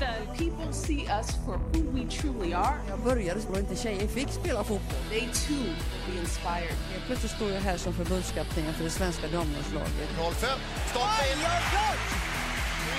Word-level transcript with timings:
Sliter. 0.00 0.36
People 0.36 0.72
see 0.72 1.06
us 1.06 1.36
for 1.44 1.58
who 1.72 1.82
we 1.90 2.04
truly 2.04 2.52
are. 2.54 2.74
Jag 2.88 2.98
började 3.00 3.40
så 3.40 3.58
inte 3.58 3.76
tjejer 3.76 4.06
fick 4.06 4.28
spela 4.28 4.64
fotboll. 4.64 5.02
They 5.10 5.20
too 5.20 5.54
will 5.54 6.04
be 6.06 6.20
inspired. 6.20 6.76
Helt 6.92 7.06
plötsligt 7.06 7.32
står 7.32 7.50
jag 7.50 7.60
här 7.60 7.76
som 7.76 7.92
förbundskapten 7.92 8.74
för 8.74 8.84
det 8.84 8.90
svenska 8.90 9.26
damlandslaget. 9.28 10.08
05, 10.16 10.32
stolpe 10.90 11.24
in. 11.32 11.38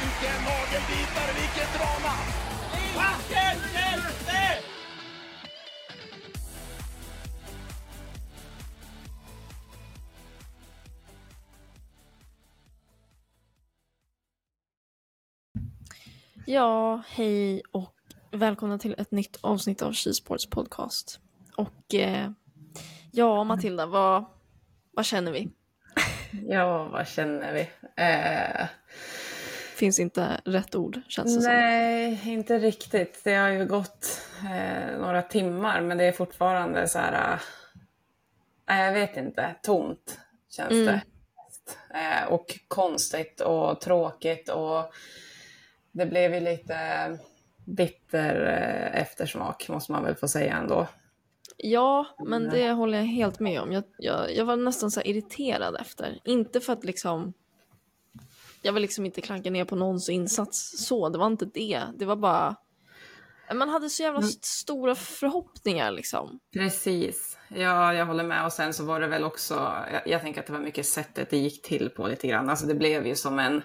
Vilken 0.01 0.39
nagelbitare, 0.43 1.31
vilket 1.41 1.73
drama! 1.77 2.00
Ja, 16.51 17.01
hej 17.07 17.61
och 17.71 17.95
välkomna 18.31 18.77
till 18.77 18.95
ett 18.97 19.11
nytt 19.11 19.37
avsnitt 19.41 19.81
av 19.81 19.93
Skisports 19.93 20.49
podcast. 20.49 21.19
Och 21.55 21.93
eh, 21.93 22.29
ja, 23.11 23.43
Matilda, 23.43 23.85
vad, 23.85 24.25
vad 24.91 25.05
känner 25.05 25.31
vi? 25.31 25.49
Ja, 26.47 26.83
vad 26.83 27.07
känner 27.07 27.53
vi? 27.53 27.69
Eh, 28.03 28.67
Finns 29.75 29.99
inte 29.99 30.41
rätt 30.45 30.75
ord, 30.75 31.01
känns 31.07 31.35
det 31.35 31.41
som. 31.41 31.53
nej, 31.53 32.21
inte 32.25 32.59
riktigt. 32.59 33.21
Det 33.23 33.35
har 33.35 33.49
ju 33.49 33.65
gått 33.65 34.21
eh, 34.43 34.97
några 34.99 35.21
timmar, 35.21 35.81
men 35.81 35.97
det 35.97 36.03
är 36.03 36.11
fortfarande 36.11 36.87
så 36.87 36.99
här... 36.99 37.39
Eh, 38.69 38.79
jag 38.81 38.93
vet 38.93 39.17
inte, 39.17 39.55
tomt 39.63 40.19
känns 40.49 40.71
Mm. 40.71 40.85
det. 40.85 41.01
Eh, 41.99 42.27
och 42.33 42.59
konstigt 42.67 43.41
och 43.41 43.81
tråkigt 43.81 44.49
och 44.49 44.93
det 45.91 46.05
blev 46.05 46.33
ju 46.33 46.39
lite 46.39 46.77
bitter 47.65 48.45
eh, 48.45 49.01
eftersmak, 49.01 49.69
måste 49.69 49.91
man 49.91 50.03
väl 50.03 50.15
få 50.15 50.27
säga 50.27 50.57
ändå. 50.57 50.87
Ja, 51.57 52.05
men 52.25 52.49
det 52.49 52.71
håller 52.71 52.97
jag 52.97 53.05
helt 53.05 53.39
med 53.39 53.61
om. 53.61 53.71
Jag, 53.71 53.83
jag, 53.97 54.35
jag 54.35 54.45
var 54.45 54.55
nästan 54.55 54.91
så 54.91 55.01
irriterad 55.01 55.75
efter. 55.81 56.19
Inte 56.25 56.59
för 56.59 56.73
att 56.73 56.83
liksom... 56.83 57.33
Jag 58.61 58.73
vill 58.73 58.81
liksom 58.81 59.05
inte 59.05 59.21
klanka 59.21 59.49
ner 59.51 59.65
på 59.65 59.75
någons 59.75 60.09
insats 60.09 60.85
så, 60.87 61.09
det 61.09 61.17
var 61.17 61.27
inte 61.27 61.45
det. 61.45 61.83
Det 61.97 62.05
var 62.05 62.15
bara... 62.15 62.55
Man 63.53 63.69
hade 63.69 63.89
så 63.89 64.03
jävla 64.03 64.19
st- 64.19 64.39
stora 64.43 64.95
förhoppningar 64.95 65.91
liksom. 65.91 66.39
Precis, 66.53 67.37
ja 67.47 67.93
jag 67.93 68.05
håller 68.05 68.23
med. 68.23 68.45
Och 68.45 68.53
sen 68.53 68.73
så 68.73 68.85
var 68.85 68.99
det 68.99 69.07
väl 69.07 69.23
också, 69.23 69.53
jag, 69.93 70.01
jag 70.05 70.21
tänker 70.21 70.39
att 70.39 70.47
det 70.47 70.53
var 70.53 70.59
mycket 70.59 70.85
sättet 70.85 71.29
det 71.29 71.37
gick 71.37 71.61
till 71.61 71.89
på 71.89 72.07
lite 72.07 72.27
grann. 72.27 72.49
Alltså 72.49 72.65
det 72.65 72.75
blev 72.75 73.07
ju 73.07 73.15
som 73.15 73.39
en, 73.39 73.61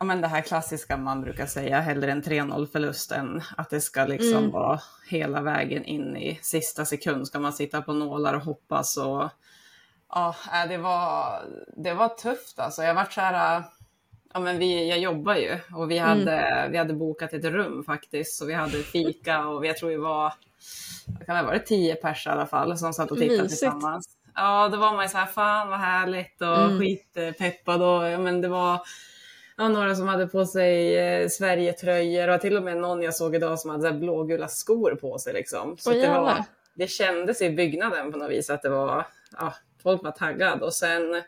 ja 0.00 0.04
men 0.06 0.20
det 0.20 0.28
här 0.28 0.40
klassiska 0.40 0.96
man 0.96 1.20
brukar 1.22 1.46
säga, 1.46 1.80
hellre 1.80 2.12
en 2.12 2.22
3-0 2.22 2.66
förlust 2.66 3.12
än 3.12 3.42
att 3.56 3.70
det 3.70 3.80
ska 3.80 4.04
liksom 4.04 4.38
Mm. 4.38 4.50
vara 4.50 4.80
hela 5.08 5.40
vägen 5.40 5.84
in 5.84 6.16
i 6.16 6.38
sista 6.42 6.84
sekund. 6.84 7.26
Ska 7.26 7.38
man 7.40 7.52
sitta 7.52 7.82
på 7.82 7.92
nålar 7.92 8.34
och 8.34 8.40
hoppas 8.42 8.96
och 8.96 9.28
ja, 10.08 10.34
äh, 10.62 10.68
det 10.68 10.78
var, 10.78 11.38
det 11.76 11.94
var 11.94 12.08
tufft 12.08 12.58
alltså. 12.58 12.82
Jag 12.82 12.94
vart 12.94 13.12
så 13.12 13.20
här, 13.20 13.62
ja 14.34 14.40
men 14.40 14.58
vi, 14.58 14.88
jag 14.88 14.98
jobbar 14.98 15.34
ju 15.34 15.58
och 15.74 15.90
vi 15.90 15.98
Mm. 15.98 16.08
hade, 16.08 16.68
vi 16.70 16.78
hade 16.78 16.94
bokat 16.94 17.32
ett 17.32 17.44
rum 17.44 17.84
faktiskt. 17.84 18.38
Så 18.38 18.46
vi 18.46 18.54
hade 18.54 18.78
fika 18.82 19.46
och 19.46 19.66
jag 19.66 19.76
tror 19.76 19.88
vi 19.88 19.96
var, 19.96 20.32
det 21.18 21.24
kan 21.24 21.36
ha 21.36 21.42
varit 21.42 21.66
tio 21.66 21.94
pers 21.94 22.26
i 22.26 22.30
alla 22.30 22.46
fall 22.46 22.78
som 22.78 22.92
satt 22.92 23.10
och 23.10 23.18
tittade 23.18 23.42
Mysigt. 23.42 23.60
tillsammans. 23.60 24.08
Ja, 24.34 24.68
då 24.68 24.78
var 24.78 24.92
man 24.94 25.04
ju 25.04 25.08
så 25.08 25.18
här, 25.18 25.26
fan 25.26 25.68
vad 25.70 25.78
härligt 25.78 26.40
och 26.40 26.56
Mm. 26.62 26.78
skitpeppad 26.78 27.82
och 27.82 28.08
ja, 28.08 28.18
men 28.18 28.40
det 28.40 28.48
var 28.48 28.80
ja, 29.60 29.68
några 29.68 29.94
som 29.94 30.08
hade 30.08 30.26
på 30.26 30.46
sig 30.46 30.98
eh, 30.98 31.28
Sverigetröjor 31.28 32.28
och 32.28 32.40
till 32.40 32.56
och 32.56 32.62
med 32.62 32.76
någon 32.76 33.02
jag 33.02 33.14
såg 33.14 33.34
idag 33.34 33.58
som 33.58 33.70
hade 33.70 33.82
så 33.82 33.88
här 33.88 33.98
blågula 33.98 34.48
skor 34.48 34.98
på 35.00 35.18
sig 35.18 35.32
liksom. 35.32 35.76
Så 35.78 35.90
det, 35.90 36.08
var, 36.08 36.44
det 36.74 36.86
kändes 36.86 37.42
i 37.42 37.50
byggnaden 37.50 38.12
på 38.12 38.18
något 38.18 38.30
vis 38.30 38.50
att 38.50 38.62
det 38.62 38.68
var, 38.68 39.06
ja, 39.38 39.54
folk 39.82 40.02
var 40.02 40.10
taggade 40.10 40.64
och 40.64 40.74
sen 40.74 41.22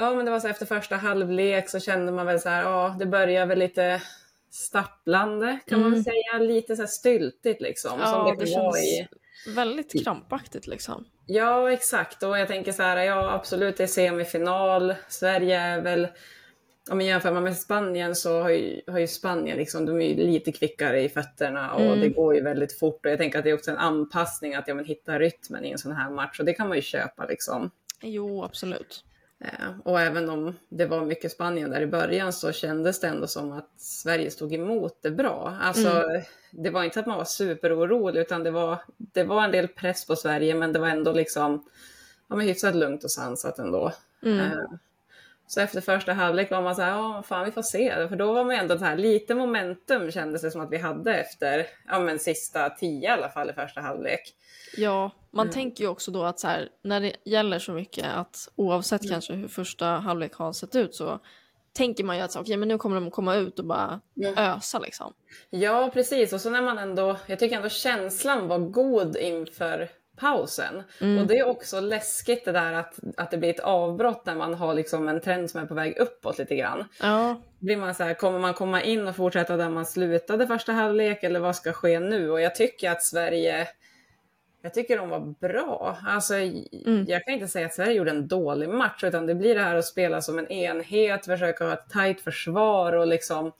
Ja, 0.00 0.14
men 0.14 0.24
det 0.24 0.30
var 0.30 0.40
så 0.40 0.48
efter 0.48 0.66
första 0.66 0.96
halvlek 0.96 1.68
så 1.68 1.80
kände 1.80 2.12
man 2.12 2.26
väl 2.26 2.40
så 2.40 2.48
här, 2.48 2.62
ja, 2.62 2.96
det 2.98 3.06
börjar 3.06 3.46
väl 3.46 3.58
lite 3.58 4.02
stapplande 4.50 5.58
kan 5.66 5.80
man 5.80 5.90
väl 5.90 6.04
säga, 6.04 6.38
lite 6.38 6.76
så 6.76 6.82
här 6.82 6.86
styltigt 6.86 7.60
liksom. 7.60 7.90
som 7.90 8.00
Mm. 8.00 8.10
Ja, 8.10 8.34
det 8.38 8.44
det 8.44 8.50
känns 8.50 8.78
i, 8.78 9.08
väldigt 9.54 10.04
krampaktigt 10.04 10.66
liksom. 10.66 11.04
Ja, 11.26 11.72
exakt. 11.72 12.22
Och 12.22 12.38
jag 12.38 12.48
tänker 12.48 12.72
så 12.72 12.82
här, 12.82 12.96
ja 12.96 13.32
absolut 13.32 13.76
det 13.76 13.82
är 13.82 13.86
semifinal. 13.86 14.94
Sverige 15.08 15.60
är 15.60 15.80
väl, 15.80 16.08
om 16.90 16.96
man 16.96 17.06
jämför 17.06 17.40
med 17.40 17.56
Spanien 17.56 18.14
så 18.16 18.42
har 18.42 18.50
ju, 18.50 18.80
har 18.86 18.98
ju 18.98 19.06
Spanien 19.06 19.56
liksom, 19.56 19.86
de 19.86 20.00
är 20.00 20.08
ju 20.08 20.14
lite 20.14 20.52
kvickare 20.52 21.02
i 21.02 21.08
fötterna 21.08 21.74
och 21.74 21.80
Mm. 21.80 22.00
det 22.00 22.08
går 22.08 22.34
ju 22.34 22.40
väldigt 22.42 22.78
fort. 22.78 23.06
Och 23.06 23.12
jag 23.12 23.18
tänker 23.18 23.38
att 23.38 23.44
det 23.44 23.50
är 23.50 23.54
också 23.54 23.70
en 23.70 23.76
anpassning 23.78 24.54
att 24.54 24.68
ja, 24.68 24.74
men 24.74 24.84
hitta 24.84 25.18
rytmen 25.18 25.64
i 25.64 25.70
en 25.70 25.78
sån 25.78 25.92
här 25.92 26.10
match 26.10 26.38
och 26.40 26.44
det 26.46 26.52
kan 26.52 26.68
man 26.68 26.76
ju 26.76 26.82
köpa 26.82 27.26
liksom. 27.26 27.70
Jo, 28.02 28.44
absolut. 28.44 29.04
Eh, 29.40 29.78
Och 29.84 30.00
även 30.00 30.30
om 30.30 30.54
det 30.68 30.86
var 30.86 31.04
mycket 31.04 31.32
Spanien 31.32 31.70
där 31.70 31.80
i 31.80 31.86
början 31.86 32.32
så 32.32 32.52
kändes 32.52 33.00
det 33.00 33.06
ändå 33.08 33.26
som 33.26 33.52
att 33.52 33.70
Sverige 33.76 34.30
stod 34.30 34.54
emot 34.54 34.98
det 35.02 35.10
bra. 35.10 35.56
Alltså, 35.62 36.04
Det 36.50 36.70
var 36.70 36.84
inte 36.84 37.00
att 37.00 37.06
man 37.06 37.18
var 37.18 37.24
superorolig 37.24 38.20
utan 38.20 38.42
det 38.42 38.50
var, 38.50 38.78
det 38.96 39.24
var 39.24 39.44
en 39.44 39.50
del 39.52 39.68
press 39.68 40.06
på 40.06 40.16
Sverige 40.16 40.54
men 40.54 40.72
det 40.72 40.78
var 40.78 40.88
ändå 40.88 41.12
liksom 41.12 41.68
ja, 42.28 42.36
men 42.36 42.46
hyfsat 42.46 42.74
lugnt 42.74 43.04
och 43.04 43.10
sansat 43.10 43.58
ändå. 43.58 43.92
Mm. 44.22 44.48
Så 45.48 45.60
efter 45.60 45.80
första 45.80 46.12
halvlek 46.12 46.50
var 46.50 46.62
man 46.62 46.76
så 46.76 46.82
här, 46.82 46.90
ja 46.90 47.22
fan 47.26 47.44
vi 47.44 47.50
får 47.50 47.62
se. 47.62 48.08
För 48.08 48.16
då 48.16 48.32
var 48.32 48.44
man 48.44 48.56
ändå 48.56 48.78
så 48.78 48.84
här, 48.84 48.96
lite 48.96 49.34
momentum 49.34 50.10
kändes 50.10 50.42
det 50.42 50.50
som 50.50 50.60
att 50.60 50.70
vi 50.70 50.78
hade 50.78 51.14
efter, 51.14 51.66
ja 51.88 52.00
men 52.00 52.18
sista 52.18 52.70
tio 52.70 53.02
i 53.02 53.06
alla 53.06 53.28
fall 53.28 53.50
i 53.50 53.52
första 53.52 53.80
halvlek. 53.80 54.20
Ja, 54.76 55.10
man 55.30 55.50
tänker 55.50 55.84
ju 55.84 55.90
också 55.90 56.10
då 56.10 56.24
att 56.24 56.40
så 56.40 56.48
här, 56.48 56.68
när 56.84 57.00
det 57.00 57.12
gäller 57.24 57.58
så 57.58 57.72
mycket 57.72 58.06
att 58.14 58.48
oavsett 58.56 59.08
kanske 59.10 59.32
hur 59.32 59.48
första 59.48 59.86
halvlek 59.86 60.34
har 60.34 60.52
sett 60.52 60.74
ut 60.76 60.94
så 60.94 61.20
tänker 61.72 62.04
man 62.04 62.16
ju 62.16 62.22
att 62.22 62.32
så, 62.32 62.40
okej, 62.40 62.56
men 62.56 62.68
nu 62.68 62.78
kommer 62.78 63.00
de 63.00 63.10
komma 63.10 63.34
ut 63.34 63.58
och 63.58 63.64
bara 63.64 64.00
ösa 64.36 64.78
liksom. 64.78 65.12
Ja, 65.50 65.90
precis. 65.92 66.32
Och 66.32 66.40
så 66.40 66.50
när 66.50 66.62
man 66.62 66.78
ändå, 66.78 67.16
jag 67.26 67.38
tycker 67.38 67.56
ändå 67.56 67.68
känslan 67.68 68.48
var 68.48 68.58
god 68.58 69.16
inför 69.16 69.88
pausen. 70.18 70.82
Och 71.20 71.26
det 71.26 71.38
är 71.38 71.46
också 71.46 71.80
läskigt 71.80 72.44
det 72.44 72.52
där 72.52 72.72
att, 72.72 72.98
att 73.16 73.30
det 73.30 73.38
blir 73.38 73.50
ett 73.50 73.60
avbrott 73.60 74.26
när 74.26 74.34
man 74.34 74.54
har 74.54 74.74
liksom 74.74 75.08
en 75.08 75.20
trend 75.20 75.50
som 75.50 75.60
är 75.60 75.66
på 75.66 75.74
väg 75.74 75.96
uppåt 75.98 76.38
lite 76.38 76.56
grann. 76.56 76.84
Ja, 77.00 77.42
Blir 77.58 77.76
man 77.76 77.94
så 77.94 78.04
här, 78.04 78.14
kommer 78.14 78.38
man 78.38 78.54
komma 78.54 78.82
in 78.82 79.08
och 79.08 79.16
fortsätta 79.16 79.56
där 79.56 79.68
man 79.70 79.86
slutade 79.86 80.46
första 80.46 80.72
halvlek 80.72 81.22
eller 81.22 81.40
vad 81.40 81.56
ska 81.56 81.72
ske 81.72 82.00
nu? 82.00 82.30
Och 82.30 82.40
jag 82.40 82.54
tycker 82.54 82.90
att 82.90 83.02
Sverige, 83.02 83.68
jag 84.62 84.74
tycker 84.74 84.98
de 84.98 85.08
var 85.08 85.34
bra. 85.40 85.98
Alltså, 86.06 86.34
Jag 87.06 87.24
kan 87.24 87.34
inte 87.34 87.48
säga 87.48 87.66
att 87.66 87.74
Sverige 87.74 87.92
gjorde 87.92 88.10
en 88.10 88.28
dålig 88.28 88.68
match, 88.68 89.04
utan 89.04 89.26
det 89.26 89.34
blir 89.34 89.54
det 89.54 89.62
här 89.62 89.76
att 89.76 89.84
spela 89.84 90.20
som 90.22 90.38
en 90.38 90.52
enhet, 90.52 91.24
försöka 91.24 91.64
ha 91.64 91.72
ett 91.72 91.90
tajt 91.92 92.20
försvar 92.20 92.92
och 92.92 93.06
liksom 93.06 93.52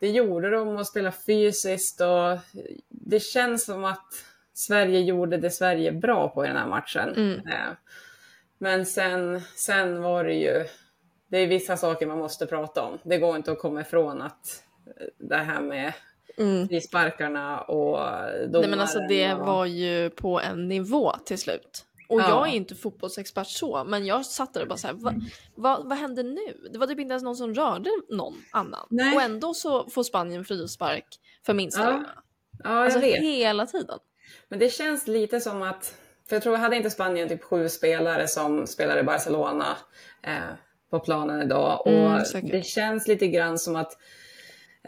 det 0.00 0.08
gjorde 0.08 0.50
de 0.50 0.68
och 0.76 0.86
spela 0.86 1.12
fysiskt 1.12 2.00
och 2.00 2.38
det 2.88 3.20
känns 3.20 3.64
som 3.64 3.84
att 3.84 4.06
Sverige 4.58 5.00
gjorde 5.00 5.36
det 5.36 5.50
Sverige 5.50 5.92
bra 5.92 6.28
på 6.28 6.44
i 6.44 6.48
den 6.48 6.56
här 6.56 6.66
matchen. 6.68 7.42
Eh, 7.48 7.72
Men 8.58 8.86
sen, 8.86 9.40
sen 9.56 10.02
var 10.02 10.24
det 10.24 10.34
ju, 10.34 10.64
det 11.28 11.38
är 11.38 11.46
vissa 11.46 11.76
saker 11.76 12.06
man 12.06 12.18
måste 12.18 12.46
prata 12.46 12.82
om. 12.82 12.98
Det 13.02 13.18
går 13.18 13.36
inte 13.36 13.52
att 13.52 13.58
komma 13.58 13.80
ifrån 13.80 14.22
att 14.22 14.62
eh, 14.86 15.06
det 15.18 15.36
här 15.36 15.60
med 15.60 15.92
frisparkarna 16.68 17.60
och 17.60 17.96
domaren. 17.98 18.50
nej 18.52 18.68
men 18.70 18.80
alltså 18.80 18.98
det 19.08 19.34
och... 19.34 19.46
var 19.46 19.64
ju 19.66 20.10
på 20.10 20.40
en 20.40 20.68
nivå 20.68 21.12
till 21.24 21.38
slut. 21.38 21.84
Och 22.08 22.20
Ja. 22.20 22.28
jag 22.28 22.48
är 22.48 22.52
inte 22.52 22.74
fotbollsexpert 22.74 23.46
så, 23.46 23.84
men 23.84 24.06
jag 24.06 24.26
satt 24.26 24.54
där 24.54 24.62
och 24.62 24.68
bara 24.68 24.76
så 24.76 24.86
här, 24.86 24.94
va, 24.94 25.14
va, 25.54 25.80
vad 25.84 25.98
hände 25.98 26.22
nu? 26.22 26.68
Det 26.72 26.78
var 26.78 26.86
typ 26.86 26.98
inte 27.00 27.12
ens 27.12 27.22
någon 27.24 27.36
som 27.36 27.54
rörde 27.54 27.90
någon 28.10 28.34
annan. 28.52 28.86
Nej. 28.90 29.16
Och 29.16 29.22
ändå 29.22 29.54
så 29.54 29.88
får 29.90 30.02
Spanien 30.02 30.44
frispark 30.44 31.06
för 31.46 31.54
minsta 31.54 31.82
Ja. 31.82 32.04
Ja, 32.64 32.70
jag 32.74 32.84
Alltså 32.84 32.98
vet. 33.00 33.20
hela 33.20 33.66
tiden. 33.66 33.98
Men 34.48 34.58
det 34.58 34.68
känns 34.68 35.06
lite 35.06 35.40
som 35.40 35.62
att, 35.62 35.94
för 36.28 36.36
jag 36.36 36.42
tror, 36.42 36.56
hade 36.56 36.76
inte 36.76 36.90
Spanien 36.90 37.28
typ 37.28 37.42
sju 37.44 37.68
spelare 37.68 38.28
som 38.28 38.66
spelar 38.66 38.98
i 38.98 39.02
Barcelona 39.02 39.76
eh, 40.22 40.32
på 40.90 41.00
planen 41.00 41.42
idag? 41.42 41.80
Och 41.86 41.92
Mm, 41.92 42.24
säkert. 42.24 42.50
det 42.52 42.62
känns 42.66 43.08
lite 43.08 43.26
grann 43.28 43.58
som 43.58 43.76
att, 43.76 43.92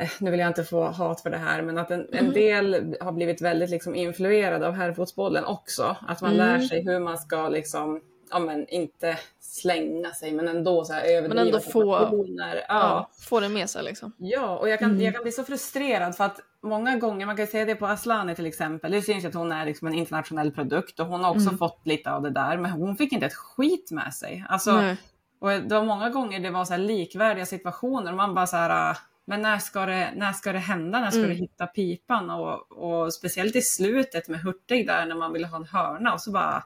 eh, 0.00 0.08
nu 0.20 0.30
vill 0.30 0.40
jag 0.40 0.48
inte 0.50 0.64
få 0.64 0.84
hat 0.84 1.20
för 1.20 1.30
det 1.30 1.36
här, 1.36 1.62
men 1.62 1.78
att 1.78 1.90
en, 1.90 2.00
Mm. 2.08 2.26
en 2.26 2.32
del 2.32 2.96
har 3.00 3.12
blivit 3.12 3.42
väldigt 3.42 3.70
liksom 3.70 3.94
influerade 3.94 4.66
av 4.66 4.72
herrfotbollen 4.74 5.44
också. 5.44 5.96
Att 6.08 6.20
man 6.20 6.34
Mm. 6.34 6.46
lär 6.46 6.66
sig 6.68 6.84
hur 6.84 6.98
man 7.00 7.18
ska 7.18 7.48
liksom 7.48 8.00
ja 8.30 8.38
men 8.38 8.68
inte 8.68 9.18
slänga 9.40 10.10
sig, 10.10 10.32
men 10.32 10.48
ändå 10.48 10.84
så 10.84 10.92
här 10.92 11.02
överdriva 11.04 11.34
Men 11.34 11.46
ändå 11.46 11.60
få-. 11.60 12.24
Ja. 12.38 12.54
Ja. 12.68 13.10
Får 13.28 13.40
det 13.40 13.48
med 13.48 13.70
sig 13.70 13.82
liksom. 13.84 14.12
Ja, 14.18 14.58
och 14.58 14.68
jag 14.68 14.78
kan, 14.78 15.00
jag 15.00 15.14
kan 15.14 15.22
bli 15.22 15.32
så 15.32 15.44
frustrerad 15.44 16.16
för 16.16 16.24
att 16.24 16.40
många 16.62 16.96
gånger, 16.96 17.26
man 17.26 17.36
kan 17.36 17.46
säga 17.46 17.64
det 17.64 17.74
på 17.74 17.86
Aslani 17.86 18.34
till 18.34 18.46
exempel, 18.46 18.92
det 18.92 19.02
syns 19.02 19.24
att 19.24 19.34
hon 19.34 19.52
är 19.52 19.64
liksom 19.66 19.88
en 19.88 19.94
internationell 19.94 20.50
produkt 20.52 21.00
och 21.00 21.06
hon 21.06 21.24
har 21.24 21.30
också 21.30 21.50
fått 21.56 21.80
lite 21.86 22.12
av 22.12 22.22
det 22.22 22.30
där, 22.30 22.56
men 22.58 22.70
hon 22.70 22.96
fick 22.96 23.12
inte 23.12 23.26
ett 23.26 23.34
skit 23.34 23.90
med 23.90 24.14
sig. 24.14 24.44
Alltså, 24.48 24.72
Nej. 24.72 24.96
och 25.40 25.48
det 25.50 25.74
var 25.74 25.84
många 25.84 26.10
gånger 26.10 26.40
det 26.40 26.50
var 26.50 26.64
så 26.64 26.76
likvärdiga 26.76 27.46
situationer 27.46 28.10
och 28.10 28.16
man 28.16 28.34
bara 28.34 28.46
så 28.46 28.56
här, 28.56 28.90
ah, 28.90 28.96
men 29.24 29.42
när 29.42 29.58
ska 29.58 29.86
det, 29.86 30.12
när 30.16 30.32
ska 30.32 30.52
det 30.52 30.58
hända? 30.58 31.00
När 31.00 31.10
ska 31.10 31.18
Mm. 31.18 31.30
du 31.30 31.36
hitta 31.36 31.66
pipan? 31.66 32.30
Och, 32.30 32.72
och 32.72 33.14
speciellt 33.14 33.56
i 33.56 33.62
slutet 33.62 34.28
med 34.28 34.40
Hurtig 34.40 34.86
där 34.86 35.06
när 35.06 35.14
man 35.14 35.32
ville 35.32 35.46
ha 35.46 35.56
en 35.56 35.64
hörna 35.64 36.12
och 36.12 36.20
så 36.20 36.30
bara 36.32 36.64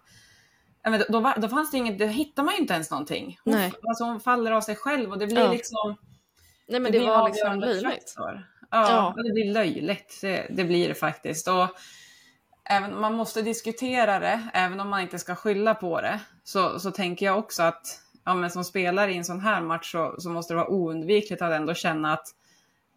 men 0.84 0.98
då, 1.08 1.20
då, 1.20 1.32
då 1.36 1.48
fanns 1.48 1.70
det 1.70 1.76
inget, 1.76 1.98
då 1.98 2.04
hittar 2.06 2.42
man 2.42 2.54
ju 2.54 2.60
inte 2.60 2.74
ens 2.74 2.90
någonting. 2.90 3.38
Hon, 3.44 3.54
Nej. 3.54 3.72
alltså 3.88 4.04
hon 4.04 4.20
faller 4.20 4.50
av 4.52 4.60
sig 4.60 4.76
själv 4.76 5.10
och 5.10 5.18
det 5.18 5.26
blir 5.26 5.38
Ja. 5.40 5.52
liksom 5.52 5.96
Nej 6.68 6.80
men 6.80 6.92
det, 6.92 6.98
blir 6.98 7.08
var 7.08 7.28
liksom 7.28 7.60
löjligt. 7.60 8.14
Ja, 8.72 9.14
Ja. 9.16 9.22
det 9.22 9.32
blir 9.32 9.52
löjligt. 9.52 10.18
Det, 10.20 10.46
det 10.50 10.64
blir 10.64 10.88
det 10.88 10.94
faktiskt. 10.94 11.48
Och 11.48 11.66
även, 12.70 13.00
man 13.00 13.14
måste 13.14 13.42
diskutera 13.42 14.18
det, 14.18 14.48
även 14.54 14.80
om 14.80 14.88
man 14.88 15.00
inte 15.00 15.18
ska 15.18 15.34
skylla 15.34 15.74
på 15.74 16.00
det. 16.00 16.20
Så, 16.44 16.80
så 16.80 16.90
tänker 16.90 17.26
jag 17.26 17.38
också 17.38 17.62
att 17.62 18.00
ja, 18.24 18.34
men 18.34 18.50
som 18.50 18.64
spelare 18.64 19.12
i 19.12 19.16
en 19.16 19.24
sån 19.24 19.40
här 19.40 19.60
match 19.60 19.92
så, 19.92 20.14
så 20.18 20.28
måste 20.30 20.52
det 20.54 20.56
vara 20.56 20.70
oundvikligt 20.70 21.42
att 21.42 21.52
ändå 21.52 21.74
känna 21.74 22.12
att 22.12 22.28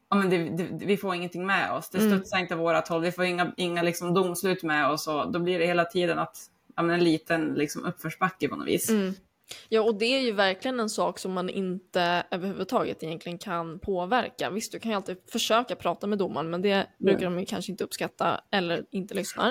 ja, 0.10 0.16
men 0.18 0.30
det, 0.30 0.38
det, 0.50 0.86
vi 0.86 0.98
får 0.98 1.16
ingenting 1.16 1.46
med 1.46 1.72
oss. 1.72 1.90
Det 1.90 1.98
Mm. 1.98 2.12
studsar 2.12 2.38
inte 2.38 2.56
vårat 2.56 2.88
håll. 2.88 3.02
Vi 3.02 3.12
får 3.12 3.26
inga, 3.26 3.52
inga 3.58 3.82
liksom 3.82 4.14
domslut 4.14 4.64
med 4.64 4.90
oss. 4.90 5.08
Och 5.08 5.32
då 5.32 5.40
blir 5.40 5.60
det 5.60 5.66
hela 5.66 5.86
tiden 5.86 6.20
att 6.20 6.38
ja, 6.76 6.84
men 6.84 6.96
en 6.96 7.04
liten 7.04 7.54
liksom 7.54 7.86
uppförsbacke 7.86 8.48
på 8.48 8.56
något 8.56 8.68
vis. 8.68 8.90
Mm. 8.90 9.14
Ja, 9.70 9.82
och 9.82 9.96
det 9.96 10.06
är 10.06 10.22
ju 10.22 10.32
verkligen 10.32 10.80
en 10.80 10.90
sak 10.90 11.20
som 11.20 11.34
man 11.34 11.50
inte 11.50 12.24
överhuvudtaget 12.32 13.04
egentligen 13.04 13.38
kan 13.38 13.80
påverka. 13.80 14.50
Visst, 14.50 14.72
du 14.72 14.80
kan 14.80 14.92
ju 14.92 14.96
alltid 14.96 15.18
försöka 15.32 15.76
prata 15.76 16.08
med 16.08 16.18
domaren, 16.18 16.50
men 16.50 16.62
det 16.62 16.88
brukar 16.98 17.26
de 17.26 17.40
ju 17.40 17.46
kanske 17.46 17.72
inte 17.72 17.84
uppskatta 17.84 18.42
eller 18.52 18.86
inte 18.92 19.14
lyssnar. 19.14 19.50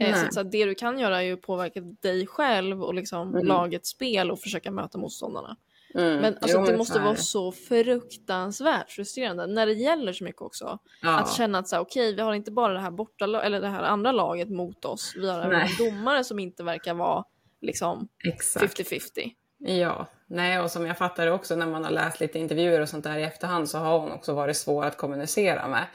Eh, 0.00 0.10
Nej. 0.10 0.14
så, 0.14 0.32
så 0.32 0.42
det 0.42 0.64
du 0.64 0.74
kan 0.74 0.98
göra 0.98 1.18
är 1.18 1.22
ju 1.22 1.32
att 1.32 1.42
påverka 1.42 1.80
dig 1.80 2.26
själv 2.26 2.82
och 2.82 2.94
liksom 2.94 3.34
lagets 3.34 3.90
spel 3.90 4.30
och 4.30 4.40
försöka 4.40 4.70
möta 4.70 4.98
motståndarna. 4.98 5.56
Mm. 5.94 6.20
Men 6.20 6.34
alltså, 6.40 6.58
Jo, 6.58 6.64
det 6.64 6.76
måste 6.76 6.98
vara 6.98 7.16
så 7.16 7.52
fruktansvärt 7.52 8.90
frustrerande 8.90 9.46
när 9.46 9.66
det 9.66 9.72
gäller 9.72 10.12
så 10.12 10.24
mycket 10.24 10.42
också. 10.42 10.78
Ja. 11.02 11.20
Att 11.20 11.32
känna 11.32 11.58
att 11.58 11.68
så 11.68 11.76
här, 11.76 11.82
okej, 11.82 12.14
vi 12.14 12.22
har 12.22 12.34
inte 12.34 12.50
bara 12.50 12.72
det 12.72 12.80
här 12.80 12.90
borta 12.90 13.24
eller 13.24 13.60
det 13.60 13.68
här 13.68 13.82
andra 13.82 14.12
laget 14.12 14.50
mot 14.50 14.84
oss. 14.84 15.12
Vi 15.16 15.30
har 15.30 15.40
även 15.40 15.68
domare 15.78 16.24
som 16.24 16.38
inte 16.38 16.62
verkar 16.62 16.94
vara 16.94 17.24
liksom 17.60 18.08
Exakt. 18.24 18.80
50-50. 18.80 19.30
Ja, 19.60 20.06
nej 20.26 20.60
och 20.60 20.70
som 20.70 20.86
jag 20.86 20.98
fattar 20.98 21.26
det 21.26 21.32
också 21.32 21.56
när 21.56 21.66
man 21.66 21.84
har 21.84 21.90
läst 21.90 22.20
lite 22.20 22.38
intervjuer 22.38 22.80
och 22.80 22.88
sånt 22.88 23.04
där 23.04 23.18
i 23.18 23.22
efterhand 23.22 23.70
så 23.70 23.78
har 23.78 23.98
hon 23.98 24.12
också 24.12 24.34
varit 24.34 24.56
svår 24.56 24.84
att 24.84 24.96
kommunicera 24.96 25.68
med. 25.68 25.86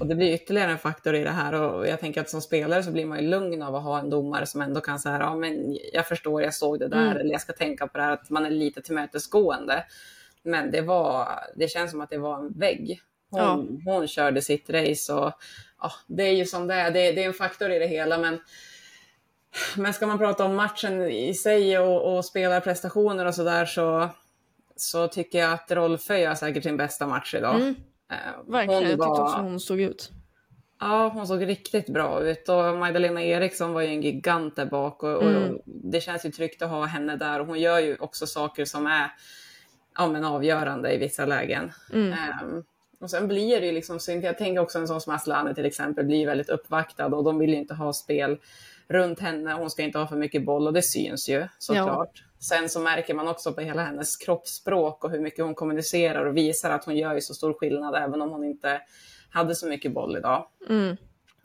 Och 0.00 0.06
det 0.06 0.14
blir 0.14 0.34
ytterligare 0.34 0.70
en 0.70 0.78
faktor 0.78 1.14
i 1.14 1.24
det 1.24 1.30
här 1.30 1.54
och 1.54 1.88
jag 1.88 2.00
tänker 2.00 2.20
att 2.20 2.30
som 2.30 2.40
spelare 2.40 2.82
så 2.82 2.90
blir 2.90 3.06
man 3.06 3.22
ju 3.22 3.28
lugn 3.28 3.62
av 3.62 3.74
att 3.74 3.82
ha 3.82 3.98
en 3.98 4.10
domare 4.10 4.46
som 4.46 4.60
ändå 4.60 4.80
kan 4.80 4.98
säga 4.98 5.18
ja 5.20 5.36
men 5.36 5.78
jag 5.92 6.06
förstår, 6.06 6.42
jag 6.42 6.54
såg 6.54 6.78
det 6.78 6.88
där 6.88 7.14
eller 7.14 7.30
jag 7.30 7.40
ska 7.40 7.52
tänka 7.52 7.86
på 7.86 7.98
det 7.98 8.04
här 8.04 8.12
att 8.12 8.30
man 8.30 8.46
är 8.46 8.50
lite 8.50 8.82
tillmötesgående. 8.82 9.84
Men 10.42 10.70
det 10.70 10.80
var, 10.80 11.28
det 11.56 11.68
känns 11.68 11.90
som 11.90 12.00
att 12.00 12.10
det 12.10 12.18
var 12.18 12.38
en 12.38 12.58
vägg. 12.58 13.00
Hon, 13.30 13.82
hon 13.84 14.08
körde 14.08 14.42
sitt 14.42 14.70
race 14.70 15.12
och 15.12 15.32
ja, 15.80 15.92
det 16.06 16.22
är 16.22 16.32
ju 16.34 16.44
som 16.44 16.66
det 16.66 16.74
är, 16.74 16.90
det, 16.90 17.12
det 17.12 17.22
är 17.22 17.26
en 17.26 17.32
faktor 17.32 17.70
i 17.70 17.78
det 17.78 17.86
hela 17.86 18.18
men 18.18 18.40
men 19.76 19.92
ska 19.92 20.06
man 20.06 20.18
prata 20.18 20.44
om 20.44 20.56
matchen 20.56 21.02
i 21.02 21.34
sig 21.34 21.78
och, 21.78 22.16
och 22.16 22.24
spelarprestationer 22.24 23.26
och 23.26 23.34
sådär 23.34 23.64
så, 23.66 24.08
så 24.76 25.08
tycker 25.08 25.38
jag 25.38 25.52
att 25.52 25.70
Rolfö 25.70 26.18
gör 26.18 26.34
säkert 26.34 26.62
sin 26.62 26.76
bästa 26.76 27.06
match 27.06 27.34
idag. 27.34 27.54
Mm. 27.54 27.74
Eh, 28.10 28.16
Verkligen, 28.46 28.82
jag 28.82 28.90
tyckte 28.90 29.06
också 29.06 29.36
hon 29.36 29.60
stod 29.60 29.80
ut. 29.80 30.10
Ja, 30.80 31.08
hon 31.08 31.26
såg 31.26 31.48
riktigt 31.48 31.88
bra 31.88 32.20
ut 32.20 32.48
och 32.48 32.76
Magdalena 32.76 33.22
Eriksson 33.22 33.72
var 33.72 33.80
ju 33.82 33.88
en 33.88 34.02
gigant 34.02 34.56
där 34.56 34.66
bak 34.66 35.02
och, 35.02 35.16
och 35.16 35.22
Mm. 35.22 35.58
det 35.64 36.00
känns 36.00 36.26
ju 36.26 36.30
tryggt 36.30 36.62
att 36.62 36.70
ha 36.70 36.84
henne 36.84 37.16
där 37.16 37.40
och 37.40 37.46
hon 37.46 37.60
gör 37.60 37.78
ju 37.78 37.96
också 38.00 38.26
saker 38.26 38.64
som 38.64 38.86
är 38.86 39.10
ja, 39.98 40.08
men 40.08 40.24
avgörande 40.24 40.92
i 40.94 40.98
vissa 40.98 41.26
lägen. 41.26 41.72
Mm. 41.92 42.12
Ehm, 42.12 42.64
och 43.00 43.10
sen 43.10 43.28
blir 43.28 43.60
det 43.60 43.66
ju 43.66 43.72
liksom 43.72 44.00
synd, 44.00 44.24
jag 44.24 44.38
tänker 44.38 44.62
också 44.62 44.78
en 44.78 44.88
sån 44.88 45.00
som 45.00 45.14
Asllani 45.14 45.54
till 45.54 45.66
exempel 45.66 46.04
blir 46.04 46.26
väldigt 46.26 46.48
uppvaktad 46.48 47.06
och 47.06 47.24
de 47.24 47.38
vill 47.38 47.50
ju 47.50 47.56
inte 47.56 47.74
ha 47.74 47.92
spel 47.92 48.38
runt 48.88 49.20
henne, 49.20 49.52
hon 49.52 49.70
ska 49.70 49.82
inte 49.82 49.98
ha 49.98 50.06
för 50.06 50.16
mycket 50.16 50.44
boll 50.44 50.66
och 50.66 50.72
det 50.72 50.82
syns 50.82 51.28
ju 51.28 51.48
såklart. 51.58 52.24
Sen 52.40 52.68
så 52.68 52.80
märker 52.80 53.14
man 53.14 53.28
också 53.28 53.52
på 53.52 53.60
hela 53.60 53.82
hennes 53.82 54.16
kroppsspråk 54.16 55.04
och 55.04 55.10
hur 55.10 55.20
mycket 55.20 55.44
hon 55.44 55.54
kommunicerar 55.54 56.24
och 56.24 56.36
visar 56.36 56.70
att 56.70 56.84
hon 56.84 56.96
gör 56.96 57.14
ju 57.14 57.20
så 57.20 57.34
stor 57.34 57.52
skillnad 57.54 57.94
även 57.94 58.22
om 58.22 58.30
hon 58.30 58.44
inte 58.44 58.80
hade 59.30 59.54
så 59.54 59.66
mycket 59.66 59.92
boll 59.92 60.16
idag. 60.16 60.46
Mm. 60.68 60.96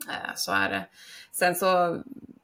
Eh, 0.08 0.34
Så 0.36 0.52
är 0.52 0.70
det. 0.70 0.84
Sen 1.32 1.54
så, 1.54 1.96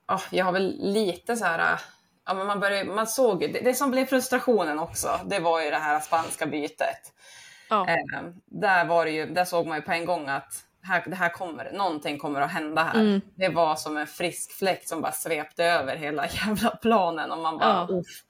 ja, 0.07 0.21
jag 0.31 0.45
har 0.45 0.53
väl 0.53 0.77
lite 0.81 1.37
så 1.37 1.45
här, 1.45 1.81
ja, 2.27 2.35
men 2.35 2.47
man, 2.47 2.61
börjar, 2.61 2.85
man 2.85 3.07
såg, 3.07 3.41
det, 3.41 3.61
det 3.61 3.75
som 3.75 3.91
blev 3.91 4.07
frustrationen 4.07 4.79
också, 4.79 5.21
det 5.25 5.39
var 5.39 5.63
ju 5.63 5.71
det 5.71 5.77
här 5.77 6.01
spanska 6.01 6.47
bytet. 6.47 7.13
Ja. 7.71 7.89
Eh, 7.89 8.23
där, 8.47 8.85
var 8.85 9.05
det 9.05 9.11
ju, 9.11 9.27
där 9.27 9.45
såg 9.45 9.67
man 9.67 9.79
ju 9.79 9.83
på 9.83 9.93
en 9.93 10.05
gång 10.05 10.29
att 10.29 10.65
här, 10.83 11.03
det 11.07 11.17
här 11.17 11.29
kommer, 11.29 11.73
någonting 11.73 12.19
kommer 12.19 12.41
att 12.41 12.51
hända 12.53 12.83
här. 12.83 13.01
Mm. 13.01 13.21
Det 13.35 13.49
var 13.49 13.77
som 13.77 13.97
en 13.97 14.07
frisk 14.07 14.53
fläkt 14.53 14.89
som 14.89 15.01
bara 15.03 15.13
svepte 15.13 15.65
över 15.65 15.97
hela 15.97 16.27
jävla 16.47 16.71
planen 16.71 17.31
och 17.31 17.39
man 17.39 17.59
bara 17.59 17.87
Ja. 17.89 17.95
uff. 17.95 18.25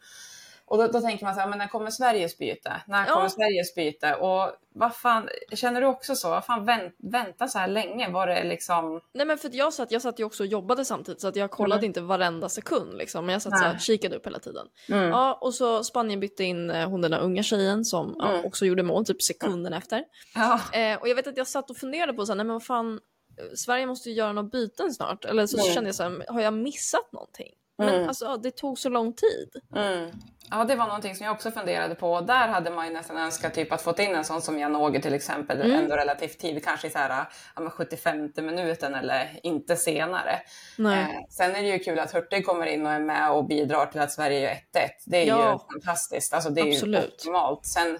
Och 0.70 0.78
då, 0.78 0.86
då 0.86 1.00
tänker 1.00 1.24
man 1.24 1.34
så 1.34 1.40
här, 1.40 1.48
men 1.48 1.58
när 1.58 1.66
kommer 1.68 1.90
Sveriges 1.90 2.38
byte? 2.38 2.72
När 2.86 3.06
Ja. 3.06 3.14
kommer 3.14 3.28
Sveriges 3.28 3.74
byte? 3.74 4.14
Och 4.14 4.52
vad 4.74 4.94
fan, 4.96 5.28
känner 5.52 5.80
du 5.80 5.86
också 5.86 6.14
så? 6.14 6.28
Vad 6.30 6.44
fan, 6.44 6.64
vänt, 6.64 6.94
vänta 6.98 7.48
så 7.48 7.58
här 7.58 7.68
länge? 7.68 8.08
Var 8.10 8.26
det 8.26 8.44
liksom... 8.44 9.00
Nej 9.14 9.26
men 9.26 9.38
för 9.38 9.50
jag 9.52 9.72
satt, 9.72 9.90
jag 9.92 10.02
satt 10.02 10.20
ju 10.20 10.24
också 10.24 10.42
och 10.42 10.46
jobbade 10.46 10.84
samtidigt 10.84 11.20
så 11.20 11.28
att 11.28 11.36
jag 11.36 11.50
kollade 11.50 11.86
inte 11.86 12.00
varenda 12.00 12.48
sekund 12.48 12.94
liksom. 12.98 13.26
Men 13.26 13.32
jag 13.32 13.42
satt 13.42 13.58
så 13.58 13.64
här, 13.64 13.72
Nej. 13.72 13.80
kikade 13.80 14.16
upp 14.16 14.26
hela 14.26 14.38
tiden. 14.38 14.66
Mm. 14.88 15.08
Ja 15.08 15.38
och 15.40 15.54
så 15.54 15.84
Spanien 15.84 16.20
bytte 16.20 16.44
in 16.44 16.70
eh, 16.70 16.88
hon 16.88 17.00
den 17.00 17.10
där 17.10 17.20
unga 17.20 17.42
tjejen 17.42 17.84
som 17.84 18.16
ja, 18.18 18.28
Mm. 18.28 18.44
också 18.44 18.66
gjorde 18.66 18.82
mål 18.82 19.06
typ 19.06 19.22
sekunden 19.22 19.72
efter. 19.72 20.04
Ja. 20.34 20.60
Eh, 20.72 20.98
och 21.00 21.08
jag 21.08 21.14
vet 21.14 21.26
att 21.26 21.36
jag 21.36 21.46
satt 21.46 21.70
och 21.70 21.76
funderade 21.76 22.12
på 22.12 22.26
så 22.26 22.32
här, 22.32 22.36
nej 22.36 22.46
men 22.46 22.52
vad 22.54 22.64
fan, 22.64 22.94
eh, 23.38 23.44
Sverige 23.56 23.86
måste 23.86 24.08
ju 24.10 24.14
göra 24.14 24.32
några 24.32 24.48
byten 24.48 24.92
snart. 24.94 25.24
Eller 25.24 25.46
så 25.46 25.56
Mm. 25.58 25.74
kände 25.74 25.88
jag 25.88 25.94
så 25.94 26.02
här, 26.02 26.24
har 26.28 26.40
jag 26.40 26.52
missat 26.54 27.12
någonting? 27.12 27.50
Men 27.80 27.94
Mm. 27.94 28.08
alltså 28.08 28.36
det 28.36 28.50
tog 28.50 28.78
så 28.78 28.88
lång 28.88 29.12
tid. 29.12 29.62
Mm. 29.76 30.10
Ja, 30.50 30.64
det 30.64 30.74
var 30.76 30.86
någonting 30.86 31.14
som 31.14 31.26
jag 31.26 31.34
också 31.34 31.50
funderade 31.50 31.94
på. 31.94 32.20
Där 32.20 32.48
hade 32.48 32.70
man 32.70 32.86
ju 32.86 32.92
nästan 32.92 33.16
önskat 33.18 33.54
typ 33.54 33.72
att 33.72 33.82
fått 33.82 33.98
in 33.98 34.14
en 34.14 34.24
sån 34.24 34.42
som 34.42 34.58
Janogy 34.58 35.00
till 35.00 35.14
exempel, 35.14 35.60
Mm. 35.60 35.76
ändå 35.84 35.96
relativt 35.96 36.38
tid, 36.38 36.64
kanske 36.64 36.86
i 36.86 36.90
så 36.90 36.98
här, 36.98 37.24
ja, 37.54 37.60
men 37.60 37.70
75 37.70 38.32
minuten 38.36 38.94
eller 38.94 39.40
inte 39.42 39.76
senare. 39.76 40.40
Nej. 40.78 41.00
Eh, 41.00 41.08
sen 41.30 41.50
är 41.56 41.62
det 41.62 41.68
ju 41.68 41.78
kul 41.78 41.98
att 41.98 42.12
Hurtig 42.12 42.46
kommer 42.46 42.66
in 42.66 42.86
och 42.86 42.92
är 42.92 42.98
med 43.00 43.30
och 43.30 43.44
bidrar 43.44 43.86
till 43.86 44.00
att 44.00 44.12
Sverige 44.12 44.40
gör 44.40 44.50
1-1. 44.50 44.90
Det 45.06 45.16
är 45.22 45.26
Ja. 45.26 45.52
ju 45.52 45.58
fantastiskt, 45.74 46.34
alltså 46.34 46.50
det 46.50 46.60
är 46.60 46.64
ju 46.64 46.72
Absolut. 46.72 47.12
optimalt. 47.14 47.66
Sen, 47.66 47.98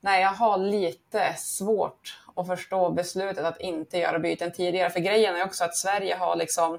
nej, 0.00 0.22
jag 0.22 0.28
har 0.32 0.58
lite 0.58 1.34
svårt 1.38 2.18
att 2.36 2.46
förstå 2.46 2.90
beslutet 2.90 3.44
att 3.44 3.60
inte 3.60 3.98
göra 3.98 4.18
byten 4.18 4.52
tidigare, 4.52 4.90
för 4.90 5.00
grejen 5.00 5.36
är 5.36 5.44
också 5.44 5.64
att 5.64 5.76
Sverige 5.76 6.14
har 6.16 6.36
liksom 6.36 6.78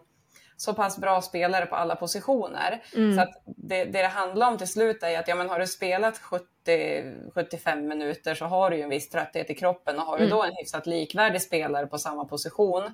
så 0.57 0.73
pass 0.73 0.97
bra 0.97 1.21
spelare 1.21 1.65
på 1.65 1.75
alla 1.75 1.95
positioner. 1.95 2.83
Mm. 2.95 3.15
Så 3.15 3.21
att 3.21 3.41
det, 3.45 3.85
det 3.85 4.01
det 4.01 4.07
handlar 4.07 4.47
om 4.51 4.57
till 4.57 4.67
slut 4.67 5.03
är 5.03 5.19
att 5.19 5.27
ja, 5.27 5.35
men 5.35 5.49
har 5.49 5.59
du 5.59 5.67
spelat 5.67 6.21
70-75 6.65 7.81
minuter 7.81 8.35
så 8.35 8.45
har 8.45 8.69
du 8.69 8.77
ju 8.77 8.83
en 8.83 8.89
viss 8.89 9.09
trötthet 9.09 9.49
i 9.49 9.55
kroppen 9.55 9.99
och 9.99 10.05
har 10.05 10.17
Mm. 10.17 10.29
du 10.29 10.35
då 10.35 10.43
en 10.43 10.51
hyfsat 10.55 10.87
likvärdig 10.87 11.41
spelare 11.41 11.87
på 11.87 11.97
samma 11.97 12.25
position 12.25 12.93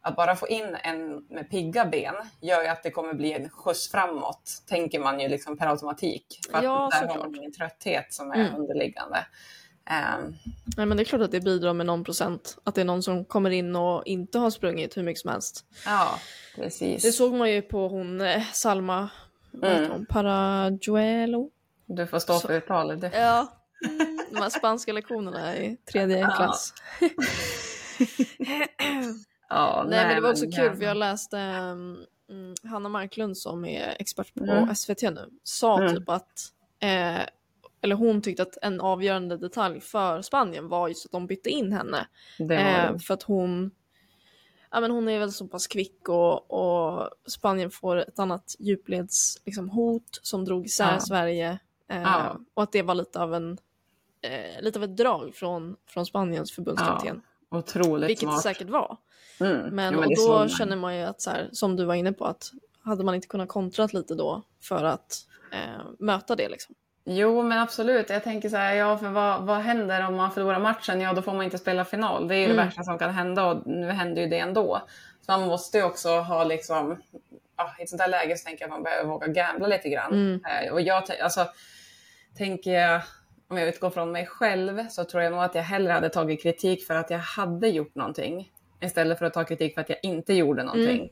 att 0.00 0.16
bara 0.16 0.36
få 0.36 0.48
in 0.48 0.76
en 0.82 1.26
med 1.30 1.50
pigga 1.50 1.84
ben 1.84 2.14
gör 2.40 2.62
ju 2.62 2.68
att 2.68 2.82
det 2.82 2.90
kommer 2.90 3.14
bli 3.14 3.32
en 3.32 3.50
skjuts 3.50 3.90
framåt, 3.90 4.50
tänker 4.68 4.98
man 5.00 5.20
ju 5.20 5.28
liksom 5.28 5.56
per 5.58 5.66
automatik. 5.66 6.40
För 6.50 6.58
att 6.58 6.64
Ja, 6.64 6.88
där 6.92 6.98
har 7.00 7.06
såklart. 7.08 7.26
man 7.26 7.34
ingen 7.36 7.52
trötthet 7.52 8.12
som 8.12 8.30
är 8.30 8.34
Mm. 8.40 8.54
underliggande. 8.54 9.26
Ehm, 9.90 10.34
Nej 10.76 10.86
men 10.86 10.96
det 10.96 11.02
är 11.02 11.04
klart 11.04 11.20
att 11.22 11.30
det 11.30 11.40
bidrar 11.40 11.72
med 11.72 11.86
någon 11.86 12.04
procent. 12.04 12.58
Att 12.64 12.74
det 12.74 12.80
är 12.80 12.84
någon 12.84 13.02
som 13.02 13.24
kommer 13.24 13.50
in 13.50 13.76
och 13.76 14.02
inte 14.06 14.38
har 14.38 14.50
sprungit 14.50 14.96
hur 14.96 15.02
mycket 15.02 15.20
som 15.20 15.30
helst. 15.30 15.64
ja, 15.84 16.18
precis. 16.56 17.02
Det 17.02 17.12
såg 17.12 17.34
man 17.34 17.50
ju 17.52 17.62
på 17.62 17.88
hon 17.88 18.20
eh, 18.20 18.42
Salma, 18.52 19.08
Mm. 19.62 20.06
Parajuelo. 20.06 21.50
Du 21.86 22.06
får 22.06 22.18
stå 22.18 22.38
för 22.38 22.52
uttalet. 22.52 23.14
Ja, 23.14 23.46
mm, 23.88 24.18
de 24.30 24.38
här 24.38 24.50
spanska 24.50 24.92
lektionerna 24.92 25.56
i 25.56 25.76
tredje 25.92 26.18
Ja. 26.18 26.30
klass. 26.36 26.74
Ja, 29.50 29.84
Nej, 29.88 30.06
men 30.06 30.14
det 30.14 30.20
var 30.20 30.30
också 30.30 30.44
men, 30.44 30.52
kul 30.52 30.76
för 30.76 30.84
jag 30.84 30.96
läste 30.96 31.36
um, 31.36 32.54
Hanna 32.70 32.88
Marklund 32.88 33.38
som 33.38 33.64
är 33.64 33.96
expert 33.98 34.34
på 34.34 34.44
Mm. 34.44 34.74
SVT 34.74 35.02
nu 35.02 35.28
sa 35.42 35.78
Mm. 35.80 35.94
typ 35.96 36.08
att 36.08 36.52
eh, 36.80 37.18
eller 37.80 37.96
hon 37.96 38.22
tyckte 38.22 38.42
att 38.42 38.58
en 38.62 38.80
avgörande 38.80 39.36
detalj 39.36 39.80
för 39.80 40.22
Spanien 40.22 40.68
var 40.68 40.88
just 40.88 41.06
att 41.06 41.12
de 41.12 41.26
bytte 41.26 41.50
in 41.50 41.72
henne. 41.72 42.06
det 42.38 42.54
Eh, 42.56 42.92
det. 42.92 42.98
för 42.98 43.14
att 43.14 43.22
hon 43.22 43.70
ja, 44.70 44.80
men 44.80 44.90
hon 44.90 45.08
är 45.08 45.18
väl 45.18 45.32
så 45.32 45.46
pass 45.48 45.66
kvick 45.66 46.08
och, 46.08 46.50
och 46.52 47.10
Spanien 47.26 47.70
får 47.70 47.96
ett 47.96 48.18
annat 48.18 48.56
djupleds 48.58 49.42
liksom, 49.44 49.68
hot 49.68 50.18
som 50.22 50.44
drog 50.44 50.66
isär 50.66 50.92
Ja. 50.92 51.00
Sverige. 51.00 51.58
Eh, 51.90 52.02
Ja. 52.02 52.36
Och 52.54 52.62
att 52.62 52.72
det 52.72 52.82
var 52.82 52.94
lite 52.94 53.20
av 53.22 53.34
en 53.34 53.58
eh, 54.22 54.62
lite 54.62 54.78
av 54.78 54.84
ett 54.84 54.96
drag 54.96 55.34
från, 55.34 55.76
från 55.86 56.06
Spaniens 56.06 56.52
förbundskapten. 56.52 57.22
Otroligt 57.50 58.08
vilket 58.10 58.28
det 58.28 58.32
smart. 58.32 58.42
säkert 58.42 58.68
var. 58.70 58.96
Mm. 59.40 59.74
Men, 59.76 59.94
Ja, 59.94 59.98
och 60.00 60.08
det 60.08 60.14
då 60.26 60.32
man. 60.32 60.48
känner 60.48 60.76
man 60.76 60.96
ju 60.96 61.02
att 61.02 61.20
så 61.20 61.30
här, 61.30 61.48
som 61.52 61.76
du 61.76 61.84
var 61.84 61.94
inne 61.94 62.12
på 62.12 62.24
att 62.24 62.52
hade 62.82 63.04
man 63.04 63.14
inte 63.14 63.26
kunnat 63.28 63.48
kontrat 63.48 63.92
lite 63.92 64.14
då 64.14 64.42
för 64.62 64.84
att 64.84 65.26
eh, 65.52 65.84
möta 65.98 66.36
det 66.36 66.48
liksom. 66.48 66.74
Jo, 67.10 67.42
men 67.42 67.58
absolut. 67.58 68.10
Jag 68.10 68.24
tänker 68.24 68.48
så 68.48 68.56
här, 68.56 68.74
ja, 68.74 68.98
för 68.98 69.08
vad, 69.08 69.42
vad 69.42 69.58
händer 69.58 70.06
om 70.06 70.16
man 70.16 70.30
förlorar 70.30 70.58
matchen? 70.58 71.00
Ja, 71.00 71.12
då 71.12 71.22
får 71.22 71.32
man 71.32 71.44
inte 71.44 71.58
spela 71.58 71.84
final. 71.84 72.28
Det 72.28 72.34
är 72.34 72.38
ju 72.38 72.44
Mm. 72.44 72.56
det 72.56 72.62
värsta 72.64 72.82
som 72.82 72.98
kan 72.98 73.10
hända 73.10 73.44
och 73.44 73.66
nu 73.66 73.90
händer 73.90 74.22
ju 74.22 74.28
det 74.28 74.38
ändå. 74.38 74.82
Så 75.26 75.32
man 75.32 75.48
måste 75.48 75.78
ju 75.78 75.84
också 75.84 76.08
ha 76.08 76.44
liksom, 76.44 77.02
ja, 77.56 77.74
i 77.78 77.82
ett 77.82 77.88
sånt 77.88 78.02
här 78.02 78.08
läge 78.08 78.36
så 78.36 78.44
tänker 78.44 78.62
jag 78.64 78.68
att 78.68 78.76
man 78.76 78.82
behöver 78.82 79.08
våga 79.08 79.26
gambla 79.26 79.66
lite 79.66 79.88
grann. 79.88 80.12
Mm. 80.12 80.40
Eh, 80.44 80.72
och 80.72 80.80
jag, 80.80 81.02
alltså, 81.22 81.46
tänker 82.38 82.70
jag, 82.72 83.02
om 83.50 83.58
jag 83.58 83.68
utgår 83.68 83.90
från 83.90 84.12
mig 84.12 84.26
själv 84.26 84.88
så 84.88 85.04
tror 85.04 85.22
jag 85.22 85.32
nog 85.32 85.42
att 85.42 85.54
jag 85.54 85.62
hellre 85.62 85.92
hade 85.92 86.08
tagit 86.08 86.42
kritik 86.42 86.86
för 86.86 86.94
att 86.94 87.10
jag 87.10 87.18
hade 87.18 87.68
gjort 87.68 87.94
någonting 87.94 88.50
istället 88.80 89.18
för 89.18 89.26
att 89.26 89.34
ta 89.34 89.44
kritik 89.44 89.74
för 89.74 89.80
att 89.80 89.88
jag 89.88 89.98
inte 90.02 90.34
gjorde 90.34 90.62
någonting. 90.62 91.10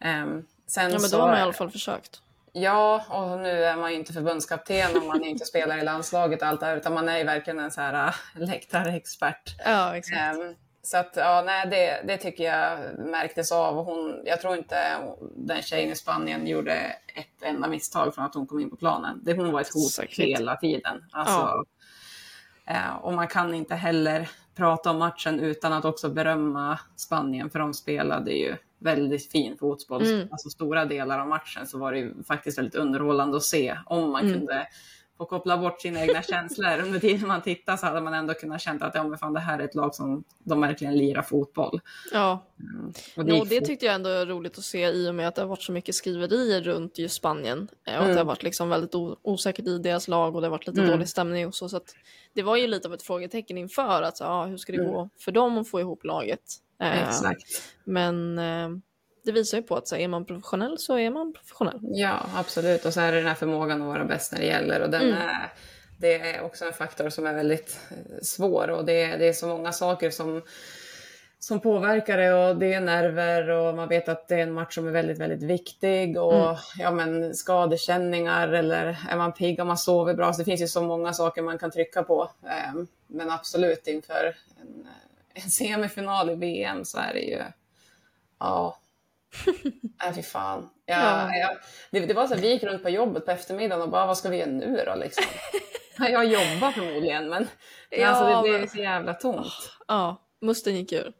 Ehm, 0.00 0.44
sen 0.66 0.84
Mm. 0.84 0.92
Ja 0.92 0.98
men 1.00 1.00
så, 1.00 1.16
då 1.16 1.22
har 1.22 1.28
man 1.28 1.38
i 1.38 1.42
alla 1.42 1.52
fall 1.52 1.70
försökt. 1.70 2.21
Ja, 2.54 3.04
och 3.08 3.38
nu 3.38 3.64
är 3.64 3.76
man 3.76 3.90
ju 3.90 3.96
inte 3.98 4.12
förbundskapten 4.12 4.96
och 4.96 5.02
man 5.06 5.24
är 5.24 5.28
inte 5.28 5.44
spelar 5.44 5.78
i 5.78 5.84
landslaget 5.84 6.42
och 6.42 6.48
allt 6.48 6.60
det 6.60 6.66
här, 6.66 6.76
utan 6.76 6.94
man 6.94 7.08
är 7.08 7.18
ju 7.18 7.24
verkligen 7.24 7.58
en 7.58 7.70
så 7.70 7.80
här 7.80 8.06
äh, 8.08 8.14
läktarexpert. 8.34 9.56
Ja 9.64 9.96
exakt. 9.96 10.16
Ehm, 10.18 10.54
så 10.82 10.96
att, 10.96 11.12
ja, 11.16 11.42
nej, 11.46 11.66
det, 11.70 12.02
det 12.06 12.16
tycker 12.16 12.44
jag 12.44 12.78
märktes 12.98 13.52
av. 13.52 13.78
Och 13.78 13.84
hon, 13.84 14.22
jag 14.24 14.40
tror 14.40 14.56
inte 14.56 14.76
den 15.36 15.62
tjejen 15.62 15.90
i 15.92 15.96
Spanien 15.96 16.46
gjorde 16.46 16.72
ett 17.14 17.42
enda 17.42 17.68
misstag 17.68 18.14
från 18.14 18.24
att 18.24 18.34
hon 18.34 18.46
kom 18.46 18.60
in 18.60 18.70
på 18.70 18.76
planen. 18.76 19.20
Det, 19.24 19.34
hon 19.34 19.52
var 19.52 19.60
ett 19.60 19.74
hot 19.74 19.90
Säkert. 19.92 20.18
hela 20.18 20.56
tiden. 20.56 21.04
Alltså, 21.12 21.64
Ja. 22.66 22.74
eh, 22.74 22.94
och 22.96 23.12
man 23.12 23.28
kan 23.28 23.54
inte 23.54 23.74
heller 23.74 24.28
prata 24.56 24.90
om 24.90 24.98
matchen 24.98 25.40
utan 25.40 25.72
att 25.72 25.84
också 25.84 26.08
berömma 26.08 26.78
Spanien, 26.96 27.50
för 27.50 27.58
de 27.58 27.74
spelade 27.74 28.32
ju 28.32 28.56
väldigt 28.82 29.30
fin 29.32 29.56
fotboll. 29.56 30.02
Mm. 30.02 30.28
Alltså 30.30 30.50
stora 30.50 30.84
delar 30.84 31.18
av 31.18 31.28
matchen 31.28 31.66
så 31.66 31.78
var 31.78 31.92
det 31.92 31.98
ju 31.98 32.14
faktiskt 32.26 32.58
väldigt 32.58 32.74
underhållande 32.74 33.36
att 33.36 33.42
se. 33.42 33.78
Om 33.86 34.10
man 34.10 34.24
Mm. 34.26 34.38
kunde 34.38 34.66
få 35.18 35.24
koppla 35.24 35.58
bort 35.58 35.80
sina 35.80 36.00
egna 36.02 36.22
känslor 36.22 36.80
under 36.82 36.98
tiden 37.00 37.28
man 37.28 37.42
tittar 37.42 37.76
så 37.76 37.86
hade 37.86 38.00
man 38.00 38.14
ändå 38.14 38.34
kunnat 38.34 38.60
känna 38.60 38.86
att 38.86 38.94
ja, 38.94 39.08
men 39.08 39.18
fan, 39.18 39.32
det 39.32 39.40
här 39.40 39.58
är 39.58 39.64
ett 39.64 39.74
lag 39.74 39.94
som 39.94 40.24
de 40.38 40.60
verkligen 40.60 40.96
lirar 40.96 41.22
fotboll. 41.22 41.80
Ja. 42.12 42.44
Och 43.16 43.24
gick 43.28 43.40
och 43.40 43.46
det 43.46 43.58
fort. 43.58 43.66
tyckte 43.66 43.86
jag 43.86 43.94
ändå 43.94 44.10
är 44.10 44.26
roligt 44.26 44.58
att 44.58 44.64
se 44.64 44.86
i 44.90 45.08
och 45.10 45.14
med 45.14 45.28
att 45.28 45.34
det 45.34 45.42
har 45.42 45.48
varit 45.48 45.62
så 45.62 45.72
mycket 45.72 45.94
skriverier 45.94 46.62
runt 46.62 46.98
just 46.98 47.14
Spanien. 47.14 47.68
eh, 47.86 47.94
Och 47.94 48.00
att 48.00 48.06
det 48.06 48.12
Mm. 48.12 48.16
har 48.16 48.24
varit 48.24 48.42
liksom 48.42 48.68
väldigt 48.68 48.94
osäkert 49.22 49.66
i 49.66 49.78
deras 49.78 50.08
lag 50.08 50.34
och 50.34 50.40
det 50.40 50.46
har 50.46 50.50
varit 50.50 50.66
lite 50.66 50.80
Mm. 50.80 50.92
dålig 50.92 51.08
stämning 51.08 51.46
och 51.46 51.54
så. 51.54 51.68
så 51.68 51.80
det 52.34 52.42
var 52.42 52.56
ju 52.56 52.66
lite 52.66 52.88
av 52.88 52.94
ett 52.94 53.02
frågetecken 53.02 53.58
inför 53.58 54.02
att 54.02 54.16
så, 54.16 54.24
ja, 54.24 54.44
hur 54.44 54.56
ska 54.56 54.72
det 54.72 54.78
Mm. 54.78 54.92
gå 54.92 55.08
för 55.18 55.32
dem 55.32 55.58
att 55.58 55.68
få 55.68 55.80
ihop 55.80 56.04
laget. 56.04 56.42
Eh, 56.80 57.08
Exakt. 57.08 57.42
Men 57.84 58.38
eh, 58.38 58.68
det 59.24 59.32
visar 59.32 59.58
ju 59.58 59.62
på 59.62 59.76
att 59.76 59.88
så, 59.88 59.96
är 59.96 60.08
man 60.08 60.24
professionell 60.24 60.78
så 60.78 60.98
är 60.98 61.10
man 61.10 61.32
professionell. 61.32 61.78
Ja, 61.82 62.20
absolut. 62.34 62.84
Och 62.84 62.92
så 62.94 63.00
är 63.00 63.12
det 63.12 63.18
den 63.18 63.26
här 63.26 63.34
förmågan 63.34 63.82
att 63.82 63.88
vara 63.88 64.04
bäst 64.04 64.32
när 64.32 64.38
det 64.40 64.46
gäller. 64.46 64.80
Och 64.80 64.90
den 64.90 65.02
Mm. 65.02 65.14
är, 65.14 65.52
det 65.98 66.14
är 66.36 66.42
också 66.42 66.64
en 66.64 66.72
faktor 66.72 67.08
som 67.10 67.26
är 67.26 67.34
väldigt 67.34 67.78
eh, 67.90 67.96
svår. 68.22 68.70
Och 68.70 68.84
det, 68.84 69.02
är- 69.02 69.18
det 69.18 69.28
är 69.28 69.32
så 69.32 69.46
många 69.46 69.72
saker 69.72 70.10
som, 70.10 70.42
som 71.38 71.60
påverkar 71.60 72.18
det. 72.18 72.32
Och 72.34 72.56
det 72.56 72.72
är 72.72 72.80
nerver 72.80 73.48
och 73.50 73.74
man 73.74 73.88
vet 73.88 74.08
att 74.08 74.28
det 74.28 74.34
är 74.34 74.38
en 74.42 74.52
match 74.52 74.74
som 74.74 74.86
är 74.88 74.90
väldigt, 74.92 75.18
väldigt 75.18 75.42
viktig. 75.42 76.18
Och 76.20 76.42
Mm. 76.42 76.56
ja, 76.78 76.90
men 76.90 77.34
skadekänningar 77.34 78.48
eller 78.48 78.98
är 79.10 79.16
man 79.16 79.32
pigg 79.32 79.60
och 79.60 79.66
man 79.66 79.78
sover 79.78 80.14
bra. 80.14 80.32
Så 80.32 80.38
det 80.38 80.44
finns 80.44 80.60
ju 80.62 80.68
så 80.68 80.82
många 80.82 81.12
saker 81.12 81.42
man 81.42 81.58
kan 81.58 81.70
trycka 81.70 82.02
på. 82.02 82.30
Eh, 82.46 82.82
Men 83.06 83.30
absolut 83.30 83.86
inför 83.86 84.36
en, 84.60 84.86
en 85.34 85.50
semifinal 85.50 86.30
i 86.30 86.34
VM 86.34 86.84
så 86.84 86.98
är 86.98 87.12
det 87.14 87.20
ju... 87.20 87.42
Ja, 88.38 88.78
Nej, 90.02 90.14
fy 90.14 90.22
fan. 90.22 90.68
Ja, 90.86 90.94
Ja. 91.30 91.34
ja. 91.36 91.50
Det, 91.90 92.06
det 92.06 92.14
var 92.14 92.26
så 92.26 92.34
att 92.34 92.40
vi 92.40 92.50
gick 92.52 92.62
runt 92.62 92.82
på 92.82 92.88
jobbet 92.88 93.24
på 93.24 93.30
eftermiddagen 93.30 93.82
och 93.82 93.90
bara, 93.90 94.06
vad 94.06 94.18
ska 94.18 94.28
vi 94.28 94.36
göra 94.36 94.50
nu 94.50 94.82
då 94.86 94.94
liksom? 94.94 95.24
Ja, 95.98 96.08
Jag 96.08 96.24
jobbar 96.24 96.70
förmodligen, 96.72 97.28
men, 97.28 97.46
men 97.90 98.00
Ja, 98.00 98.08
alltså, 98.08 98.36
det 98.36 98.42
blev 98.48 98.60
men- 98.60 98.68
så 98.68 98.78
jävla 98.78 99.14
tomt. 99.14 99.46
Ja, 99.88 100.16
musten 100.40 100.76
gick 100.76 100.92
ur. 100.92 101.12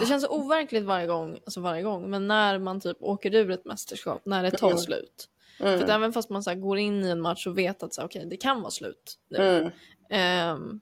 Det 0.00 0.06
känns 0.06 0.22
så 0.24 0.28
overkligt 0.30 0.84
varje 0.84 1.06
gång, 1.06 1.38
alltså 1.44 1.60
varje 1.60 1.82
gång, 1.82 2.10
men 2.10 2.28
när 2.28 2.58
man 2.58 2.80
typ 2.80 2.96
åker 3.00 3.34
ur 3.34 3.50
ett 3.50 3.64
mästerskap, 3.64 4.22
när 4.24 4.42
det 4.42 4.50
tar 4.50 4.66
Mm. 4.68 4.78
slut. 4.78 5.28
Mm. 5.60 5.80
För 5.80 5.88
även 5.88 6.12
fast 6.12 6.30
man 6.30 6.42
så 6.42 6.50
här 6.50 6.56
går 6.56 6.78
in 6.78 7.04
i 7.04 7.08
en 7.10 7.20
match 7.20 7.46
och 7.46 7.58
vet 7.58 7.82
att 7.82 7.94
så 7.94 8.00
här, 8.00 8.08
okej, 8.08 8.26
det 8.26 8.36
kan 8.36 8.60
vara 8.60 8.70
slut 8.70 9.18
nu, 9.28 9.38
Mm. 9.38 9.70
ehm, 10.10 10.80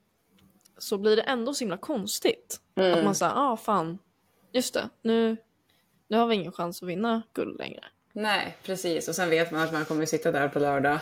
så 0.77 0.97
blir 0.97 1.15
det 1.15 1.21
ändå 1.21 1.53
så 1.53 1.59
himla 1.63 1.77
konstigt. 1.77 2.59
Mm. 2.75 2.93
Att 2.99 3.05
man 3.05 3.15
säger, 3.15 3.33
ah 3.35 3.57
fan, 3.57 3.99
just 4.51 4.73
det, 4.73 4.89
nu, 5.01 5.37
nu 6.13 6.19
har 6.19 6.27
vi 6.27 6.35
ingen 6.35 6.51
chans 6.51 6.83
att 6.83 6.89
vinna 6.89 7.21
guld 7.33 7.57
längre. 7.59 7.83
Nej, 8.13 8.57
precis. 8.65 9.07
Och 9.07 9.15
sen 9.15 9.29
vet 9.29 9.51
man 9.51 9.61
att 9.61 9.73
man 9.73 9.85
kommer 9.85 10.05
sitta 10.05 10.31
där 10.31 10.47
på 10.47 10.59
lördag 10.59 10.99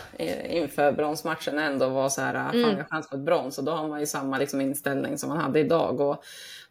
inför 0.50 0.92
bronsmatchen 0.92 1.60
ändå 1.60 1.86
och 1.86 1.92
vara 1.92 2.10
så 2.10 2.22
här, 2.22 2.34
fan 2.34 2.56
Mm. 2.56 2.70
jag 2.70 2.78
har 2.78 2.84
chans 2.84 3.10
på 3.10 3.16
ett 3.16 3.22
brons. 3.22 3.58
Och 3.58 3.64
då 3.64 3.72
har 3.72 3.88
man 3.88 4.00
ju 4.00 4.06
samma 4.06 4.38
liksom, 4.38 4.62
inställning 4.62 5.18
som 5.18 5.30
man 5.30 5.38
hade 5.38 5.60
idag. 5.60 6.00
Och 6.02 6.24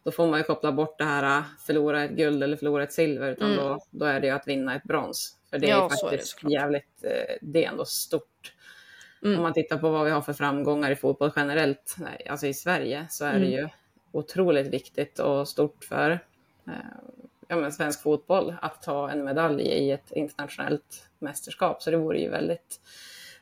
då 0.03 0.11
får 0.11 0.27
man 0.27 0.39
ju 0.39 0.43
koppla 0.43 0.71
bort 0.71 0.97
det 0.97 1.03
här, 1.03 1.37
äh, 1.37 1.43
förlora 1.65 2.03
ett 2.03 2.11
guld 2.11 2.43
eller 2.43 2.57
förlora 2.57 2.83
ett 2.83 2.93
silver. 2.93 3.31
Utan 3.31 3.51
Mm. 3.53 3.63
då, 3.65 3.79
då 3.89 4.05
är 4.05 4.19
det 4.19 4.27
ju 4.27 4.33
att 4.33 4.47
vinna 4.47 4.75
ett 4.75 4.83
brons. 4.83 5.37
För 5.49 5.59
det 5.59 5.67
är 5.67 5.69
Ja, 5.69 5.89
ju 5.91 5.97
så 5.97 6.07
är 6.07 6.11
det 6.11 6.17
faktiskt 6.17 6.43
jävligt, 6.51 7.03
eh, 7.03 7.35
det 7.41 7.65
är 7.65 7.69
ändå 7.69 7.85
stort. 7.85 8.53
Mm. 9.23 9.37
Om 9.37 9.43
man 9.43 9.53
tittar 9.53 9.77
på 9.77 9.89
vad 9.89 10.05
vi 10.05 10.11
har 10.11 10.21
för 10.21 10.33
framgångar 10.33 10.91
i 10.91 10.95
fotboll 10.95 11.31
generellt, 11.35 11.95
alltså 12.29 12.47
i 12.47 12.53
Sverige, 12.53 13.05
så 13.09 13.25
är 13.25 13.31
det 13.39 13.45
Mm. 13.45 13.51
ju 13.51 13.69
otroligt 14.11 14.67
viktigt 14.67 15.19
och 15.19 15.47
stort 15.47 15.83
för 15.83 16.11
eh, 16.67 16.73
ja, 17.51 17.57
men 17.57 17.71
svensk 17.71 18.01
fotboll 18.01 18.53
att 18.61 18.81
ta 18.81 19.09
en 19.09 19.23
medalj 19.23 19.63
i 19.63 19.91
ett 19.91 20.11
internationellt 20.11 21.09
mästerskap. 21.19 21.81
Så 21.83 21.91
det 21.91 21.97
vore 21.97 22.19
ju 22.19 22.29
väldigt, 22.29 22.79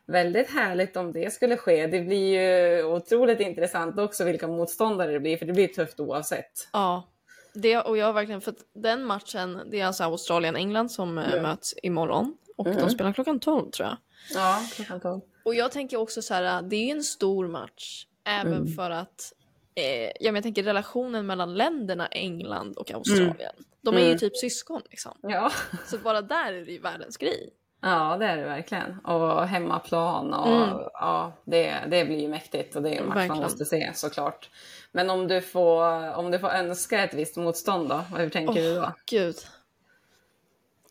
väldigt 0.05 0.49
härligt 0.49 0.97
om 0.97 1.11
det 1.11 1.33
skulle 1.33 1.57
ske. 1.57 1.87
Det 1.87 2.01
blir 2.01 2.39
ju 2.41 2.83
otroligt 2.83 3.39
intressant 3.39 3.99
också 3.99 4.23
vilka 4.23 4.47
motståndare 4.47 5.11
det 5.11 5.19
blir, 5.19 5.37
för 5.37 5.45
det 5.45 5.53
blir 5.53 5.67
tufft 5.67 5.99
oavsett. 5.99 6.67
Ja, 6.73 7.07
det, 7.53 7.77
och 7.77 7.97
jag 7.97 8.05
har 8.05 8.13
verkligen, 8.13 8.41
för 8.41 8.53
den 8.73 9.03
matchen, 9.05 9.61
det 9.71 9.79
är 9.79 9.85
alltså 9.85 10.03
Australien-England 10.03 10.89
som 10.91 11.17
eh, 11.17 11.31
Mm. 11.31 11.43
möts 11.43 11.73
imorgon. 11.83 12.37
Och 12.57 12.67
Mm. 12.67 12.79
de 12.79 12.89
spelar 12.89 13.13
klockan 13.13 13.39
12 13.39 13.71
tror 13.71 13.87
jag. 13.87 13.97
Ja, 14.33 14.61
klockan 14.75 14.99
tolv. 14.99 15.21
Och 15.43 15.55
jag 15.55 15.71
tänker 15.71 15.97
också 15.97 16.21
så 16.21 16.33
här, 16.33 16.61
det 16.61 16.75
är 16.75 16.85
ju 16.85 16.91
en 16.91 17.03
stor 17.03 17.47
match. 17.47 18.05
Även 18.25 18.53
Mm. 18.53 18.67
för 18.67 18.91
att, 18.91 19.33
eh, 19.75 20.03
ja, 20.03 20.11
men 20.21 20.35
jag 20.35 20.43
tänker 20.43 20.63
relationen 20.63 21.25
mellan 21.25 21.53
länderna 21.55 22.07
England 22.07 22.77
och 22.77 22.91
Australien. 22.91 23.53
De 23.81 23.95
är 23.95 23.99
ju 23.99 24.05
Mm. 24.05 24.17
typ 24.19 24.37
syskon 24.37 24.81
liksom. 24.89 25.17
Ja. 25.21 25.51
Så 25.85 25.97
bara 25.97 26.21
där 26.21 26.53
är 26.53 26.65
det 26.65 26.71
ju 26.71 26.79
världens 26.79 27.17
grej. 27.17 27.53
ja, 27.81 28.17
det 28.19 28.25
är 28.25 28.37
det 28.37 28.43
verkligen. 28.43 28.99
Och 28.99 29.47
hemmaplan 29.47 30.33
och 30.33 30.47
Mm. 30.47 30.69
ja, 30.93 31.33
det, 31.45 31.75
det 31.87 32.05
blir 32.05 32.19
ju 32.21 32.27
mäktigt 32.27 32.75
och 32.75 32.81
det 32.81 32.89
är 32.95 33.01
en 33.01 33.07
match 33.09 33.27
man 33.27 33.37
måste 33.37 33.65
se 33.65 33.91
såklart. 33.95 34.49
Men 34.91 35.09
om 35.09 35.27
du 35.27 35.41
får, 35.41 36.13
om 36.15 36.31
du 36.31 36.39
får 36.39 36.49
önska 36.49 37.03
ett 37.03 37.13
visst 37.13 37.37
motstånd 37.37 37.89
då, 37.89 37.95
hur 38.17 38.29
tänker 38.29 38.53
du 38.53 38.75
då? 38.75 38.91
Gud. 39.05 39.35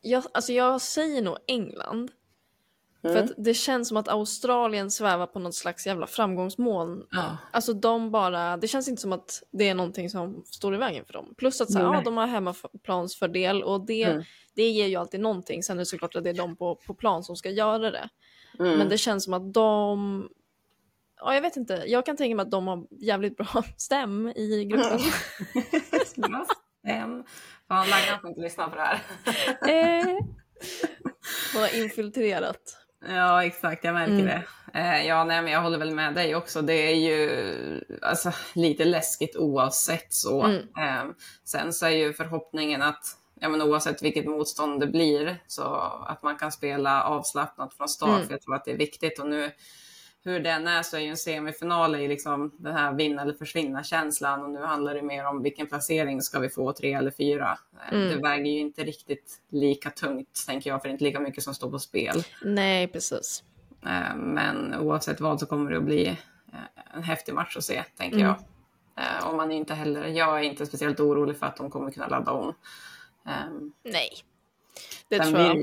Jag, 0.03 0.25
alltså 0.33 0.53
jag 0.53 0.81
säger 0.81 1.23
nog 1.23 1.37
England. 1.47 2.11
För 3.03 3.09
Mm. 3.11 3.25
att 3.25 3.31
det 3.37 3.55
känns 3.55 3.89
som 3.89 3.97
att 3.97 4.09
Australien 4.09 4.91
svävar 4.91 5.27
på 5.27 5.39
något 5.39 5.55
slags 5.55 5.87
jävla 5.87 6.07
framgångsmål. 6.07 7.07
Ja. 7.11 7.37
Alltså 7.53 7.73
de 7.73 8.11
bara, 8.11 8.57
det 8.57 8.69
känns 8.69 8.89
inte 8.89 9.03
som 9.03 9.13
att 9.13 9.43
det 9.51 9.69
är 9.69 9.75
någonting 9.75 10.11
som 10.11 10.43
står 10.47 10.75
i 10.75 10.79
vägen 10.79 11.05
för 11.05 11.13
dem. 11.13 11.35
Plus 11.37 11.61
att 11.61 11.73
så, 11.73 11.79
Nej. 11.79 11.87
ja, 11.99 12.03
de 12.05 12.17
har 12.17 12.27
hemmaplansfördel 12.27 13.63
och 13.63 13.87
det, 13.87 14.03
Mm. 14.03 14.23
det 14.55 14.69
ger 14.69 14.87
ju 14.87 14.97
alltid 14.97 15.21
någonting. 15.21 15.63
Sen 15.63 15.77
är 15.77 15.79
det 15.79 15.87
såklart 15.87 16.17
att 16.17 16.25
det 16.25 16.31
är 16.31 16.35
de 16.35 16.57
på, 16.57 16.75
på 16.87 16.95
plan 16.95 17.25
som 17.25 17.37
ska 17.37 17.51
göra 17.51 17.91
det. 17.91 18.09
Mm. 18.59 18.79
Men 18.79 18.89
det 18.89 18.99
känns 18.99 19.25
som 19.25 19.35
att 19.35 19.53
de, 19.55 20.29
ja 21.21 21.35
jag 21.35 21.43
vet 21.43 21.57
inte, 21.57 21.83
jag 21.87 22.07
kan 22.07 22.17
tänka 22.17 22.37
mig 22.37 22.43
att 22.43 22.51
de 22.51 22.67
har 22.69 22.87
jävligt 22.91 23.37
bra 23.37 23.65
stäm 23.77 24.29
i 24.29 24.65
gruppen. 24.65 24.99
Bra 26.17 26.47
stäm. 26.83 27.25
Fan, 27.69 27.87
Laggan 27.91 28.21
får 28.21 28.31
inte 28.31 28.41
lyssna 28.41 28.69
på 28.69 28.77
det 28.77 28.83
här. 28.83 29.01
eh, 29.69 30.05
hon 31.53 31.63
har 31.63 31.77
infiltrerat. 31.83 32.77
Ja, 33.09 33.45
exakt. 33.45 33.85
Jag 33.85 33.95
märker 33.95 34.13
Mm. 34.13 34.27
det. 34.27 34.43
Eh, 34.75 35.07
ja, 35.07 35.25
nej, 35.25 35.43
men 35.43 35.53
jag 35.53 35.61
håller 35.63 35.79
väl 35.79 35.95
med 35.95 36.15
dig 36.15 36.37
också. 36.37 36.63
Det 36.63 36.73
är 36.93 36.95
ju 36.95 37.81
alltså, 38.03 38.33
lite 38.55 38.85
läskigt 38.85 39.37
oavsett 39.37 40.13
så. 40.13 40.43
Mm. 40.43 40.57
Eh, 40.79 41.05
sen 41.45 41.73
så 41.73 41.87
är 41.87 41.91
ju 41.91 42.13
förhoppningen 42.13 42.83
att 42.83 43.05
ja, 43.41 43.49
men 43.49 43.63
oavsett 43.63 44.03
vilket 44.03 44.27
motstånd 44.27 44.81
det 44.81 44.87
blir 44.87 45.43
så 45.47 45.65
att 46.07 46.23
man 46.23 46.37
kan 46.37 46.53
spela 46.53 47.03
avslappnat 47.03 47.75
från 47.75 47.89
start. 47.89 48.09
Mm. 48.09 48.27
För 48.27 48.35
jag 48.35 48.43
tror 48.43 48.55
att 48.55 48.65
det 48.65 48.71
är 48.71 48.77
viktigt. 48.77 49.19
Och 49.19 49.27
nu 49.29 49.51
hur 50.25 50.41
den 50.41 50.67
är 50.67 50.83
så 50.83 50.97
är 50.97 51.01
ju 51.01 51.09
en 51.09 51.17
semifinal 51.17 51.97
i 51.97 52.09
liksom 52.09 52.53
den 52.59 52.75
här 52.77 52.93
vinna 52.93 53.23
eller 53.23 53.35
försvinna 53.35 53.85
känslan 53.85 54.43
och 54.43 54.51
nu 54.51 54.61
handlar 54.61 54.95
det 54.95 55.03
mer 55.03 55.27
om 55.27 55.43
vilken 55.43 55.67
placering 55.67 56.23
ska 56.23 56.39
vi 56.39 56.49
få, 56.49 56.73
tre 56.73 56.93
eller 56.93 57.11
fyra. 57.11 57.59
Eh, 57.91 57.95
Mm. 57.99 58.09
Det 58.09 58.23
väger 58.23 58.51
ju 58.53 58.59
inte 58.59 58.85
riktigt 58.85 59.41
lika 59.49 59.91
tungt 59.91 60.45
tänker 60.47 60.71
jag, 60.71 60.81
för 60.83 60.89
det 60.89 60.91
är 60.91 60.93
inte 60.93 61.05
lika 61.05 61.21
mycket 61.21 61.45
som 61.45 61.55
står 61.55 61.71
på 61.71 61.79
spel. 61.79 62.23
Nej, 62.43 62.89
precis. 62.89 63.45
Eh, 63.85 64.17
Men 64.17 64.75
oavsett 64.75 65.21
vad 65.21 65.41
så 65.41 65.47
kommer 65.47 65.71
det 65.71 65.77
att 65.77 65.83
bli 65.85 66.07
eh, 66.53 66.95
en 66.95 67.03
häftig 67.03 67.35
match 67.35 67.57
att 67.57 67.65
se, 67.65 67.85
tänker 67.97 68.17
Mm. 68.19 68.27
jag. 68.29 68.37
Och 69.31 69.37
man 69.37 69.51
är 69.53 69.57
inte 69.57 69.75
heller, 69.75 70.07
jag 70.07 70.39
är 70.39 70.43
inte 70.43 70.67
speciellt 70.67 71.01
orolig 71.01 71.37
för 71.39 71.47
att 71.47 71.57
de 71.57 71.71
kommer 71.71 71.91
kunna 71.91 72.09
ladda 72.09 72.31
om. 72.33 72.55
Ehm, 73.27 73.73
Nej. 73.85 74.09
Det 75.09 75.17
Sen 75.17 75.27
tror 75.35 75.41
jag 75.47 75.57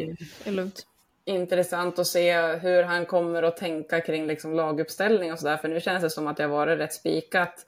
är 0.46 0.52
lugnt. 0.52 0.88
Intressant 1.26 2.00
att 2.00 2.08
se 2.08 2.38
hur 2.42 2.84
han 2.84 3.06
kommer 3.06 3.44
att 3.44 3.58
tänka 3.58 4.02
kring 4.02 4.28
liksom 4.28 4.54
laguppställning 4.54 5.32
och 5.34 5.40
sådär, 5.40 5.58
för 5.58 5.68
nu 5.68 5.82
känns 5.82 6.02
det 6.02 6.10
som 6.10 6.28
att 6.28 6.38
det 6.38 6.44
har 6.44 6.50
varit 6.50 6.80
rätt 6.80 6.94
spikat 6.94 7.66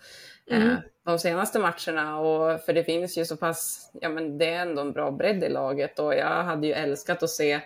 Mm. 0.49 0.69
eh, 0.69 0.77
de 1.03 1.19
senaste 1.19 1.59
matcherna. 1.59 2.19
Och, 2.19 2.61
för 2.61 2.73
det 2.73 2.83
finns 2.83 3.17
ju 3.17 3.25
så 3.25 3.37
pass, 3.37 3.89
ja 4.01 4.09
men 4.09 4.37
det 4.37 4.53
är 4.53 4.61
ändå 4.61 4.81
en 4.81 4.91
bra 4.91 5.11
bredd 5.11 5.43
i 5.43 5.49
laget 5.49 5.99
och 5.99 6.15
jag 6.15 6.43
hade 6.43 6.67
ju 6.67 6.73
älskat 6.73 7.23
att 7.23 7.29
se, 7.29 7.59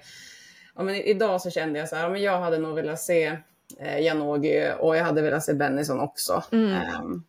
ja 0.76 0.84
men 0.84 0.96
idag 0.96 1.42
så 1.42 1.50
kände 1.50 1.80
jag 1.80 1.90
så 1.90 1.96
här, 1.96 2.04
ja, 2.04 2.10
men 2.10 2.22
jag 2.22 2.40
hade 2.40 2.58
nog 2.58 2.76
velat 2.76 3.00
se 3.00 3.38
eh, 3.80 4.00
Janogy 4.02 4.72
och 4.80 4.98
jag 4.98 5.04
hade 5.04 5.22
velat 5.22 5.44
se 5.44 5.54
Bennison 5.54 6.00
också. 6.00 6.44
Mm. 6.52 6.72
Ehm, 6.72 7.24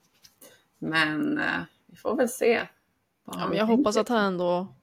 men 0.79 1.39
eh, 1.39 1.61
vi 1.87 1.97
får 1.97 2.17
väl 2.17 2.29
se. 2.29 2.61
Ja, 3.25 3.47
men 3.49 3.59
jag 3.59 3.67
hoppas 3.67 3.97
att 3.97 4.09
han 4.09 4.25
ändå 4.25 4.75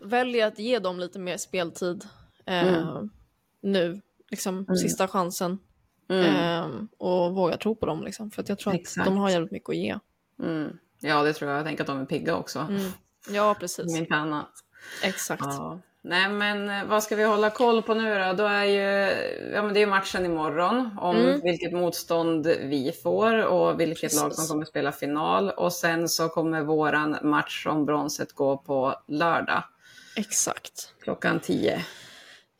väljer 0.00 0.46
att 0.46 0.58
ge 0.58 0.78
dem 0.78 1.00
lite 1.00 1.18
mer 1.18 1.36
speltid 1.36 2.04
eh, 2.46 3.02
nu. 3.62 4.00
Liksom 4.30 4.66
sista 4.76 5.08
chansen. 5.08 5.58
Eh, 6.10 6.66
och 6.98 7.34
våga 7.34 7.56
tro 7.56 7.76
på 7.76 7.86
dem 7.86 8.02
liksom. 8.04 8.30
För 8.30 8.42
att 8.42 8.48
jag 8.48 8.58
tror 8.58 8.74
att 8.74 8.80
Exakt. 8.80 9.04
de 9.06 9.16
har 9.16 9.30
jävligt 9.30 9.52
mycket 9.52 9.68
att 9.68 9.76
ge. 9.76 9.98
Mm. 10.42 10.78
Ja, 11.00 11.22
det 11.22 11.32
tror 11.32 11.50
jag. 11.50 11.58
Jag 11.58 11.66
tänker 11.66 11.82
att 11.82 11.86
de 11.88 12.00
är 12.00 12.04
pigga 12.04 12.36
också. 12.36 12.58
Mm. 12.58 12.90
Ja, 13.28 13.56
precis. 13.60 13.96
Inte 13.96 14.14
annat. 14.14 14.50
Exakt. 15.02 15.42
Ja. 15.44 15.80
Nej, 16.02 16.28
men 16.28 16.70
eh, 16.70 16.84
vad 16.84 17.02
ska 17.02 17.16
vi 17.16 17.24
hålla 17.24 17.50
koll 17.50 17.82
på 17.82 17.94
nu 17.94 18.18
då? 18.18 18.32
Då 18.32 18.44
är 18.44 18.64
ju, 18.64 19.10
ja, 19.54 19.62
men 19.62 19.74
det 19.74 19.78
är 19.78 19.80
ju 19.80 19.86
matchen 19.86 20.24
imorgon 20.24 20.98
om 21.00 21.16
Mm. 21.16 21.40
vilket 21.40 21.72
motstånd 21.72 22.46
vi 22.46 22.92
får 23.02 23.46
och 23.46 23.80
vilket 23.80 24.02
lag 24.14 24.20
som 24.20 24.30
Precis. 24.30 24.50
kommer 24.50 24.64
spela 24.64 24.92
final. 24.92 25.50
Och 25.50 25.72
sen 25.72 26.08
så 26.08 26.28
kommer 26.28 26.62
våran 26.62 27.16
match 27.22 27.66
om 27.66 27.84
bronset 27.84 28.32
gå 28.32 28.56
på 28.56 28.94
lördag 29.06 29.62
Exakt. 30.16 30.94
klockan 31.02 31.40
10. 31.40 31.84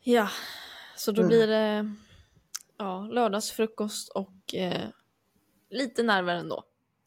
Ja, 0.03 0.29
så 0.95 1.11
Mm. 1.11 1.21
då 1.21 1.27
blir 1.27 1.47
det 1.47 1.93
ja, 2.77 3.07
lördagsfrukost 3.11 4.09
och 4.09 4.55
eh, 4.55 4.87
lite 5.69 6.03
nerver 6.03 6.35
ändå. 6.35 6.63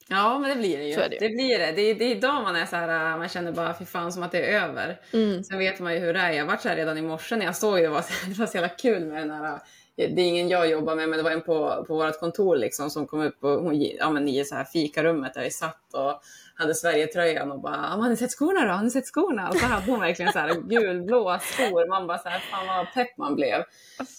Ja, 0.09 0.39
men 0.39 0.51
det 0.51 0.57
blir 0.57 0.79
det 0.79 0.85
ju. 0.85 0.97
Det 0.97 1.27
ju. 1.27 1.29
blir 1.37 1.59
det. 1.59 1.73
Det 1.73 1.83
är, 1.83 1.95
det 1.95 2.05
är 2.05 2.17
idag 2.17 2.43
man 2.43 2.57
är 2.57 2.67
så 2.67 2.77
här, 2.77 3.13
äh, 3.13 3.19
man 3.19 3.29
känner 3.29 3.53
bara 3.53 3.79
fy 3.79 3.85
fan 3.85 4.13
som 4.13 4.23
att 4.23 4.33
det 4.33 4.47
är 4.47 4.63
över. 4.69 5.01
Mm. 5.13 5.45
Sen 5.45 5.59
vet 5.59 5.81
man 5.81 5.93
ju 5.95 5.99
hur 5.99 6.15
det 6.15 6.21
är. 6.21 6.31
Jag 6.33 6.47
var 6.47 6.57
så 6.57 6.69
här 6.69 6.77
redan 6.77 6.99
i 6.99 7.03
morse 7.03 7.37
när 7.37 7.47
jag 7.47 7.57
såg 7.57 7.77
det. 7.77 7.83
Det 7.83 7.89
var, 7.89 8.03
så- 8.03 8.27
det 8.27 8.39
var 8.39 8.47
så 8.47 8.57
jävla 8.57 8.69
kul 8.69 9.05
med 9.05 9.19
den 9.23 9.31
här. 9.31 9.61
Det 10.09 10.23
är 10.23 10.29
ingen 10.29 10.49
jag 10.49 10.71
jobbar 10.71 10.95
med, 10.95 11.09
men 11.09 11.17
det 11.17 11.23
var 11.23 11.31
en 11.31 11.43
på, 11.43 11.85
på 11.89 11.95
vårt 11.95 12.21
kontor 12.21 12.57
liksom 12.57 12.91
som 12.91 13.07
kom 13.07 13.21
upp 13.21 13.45
och 13.45 13.51
hon, 13.51 13.81
ja, 13.83 14.11
men 14.11 14.29
i 14.29 14.45
så 14.45 14.55
här 14.55 14.65
fikarummet 14.65 15.35
där 15.35 15.43
vi 15.43 15.51
satt 15.51 15.95
och 15.95 16.21
hade 16.55 16.75
Sverigetröjan 16.75 17.53
och 17.53 17.61
bara 17.61 17.75
"Ah, 17.77 17.97
“Har 17.97 18.09
ni 18.09 18.17
sett 18.17 18.31
skorna 18.31 18.65
då? 18.67 18.73
Har 18.73 18.83
ni 18.83 18.91
sett 18.91 19.07
skorna?” 19.07 19.49
Och 19.49 19.57
så 19.57 19.67
hade 19.67 19.91
hon 19.91 20.01
verkligen 20.01 20.33
så 20.33 20.39
här 20.39 20.55
gulblåa 20.69 21.39
skor. 21.39 21.89
Man 21.89 22.07
bara 22.07 22.19
så 22.19 22.29
här, 22.29 22.39
fan 22.39 22.67
vad 22.67 22.87
pepp 22.95 23.17
man 23.19 23.35
blev. 23.35 23.63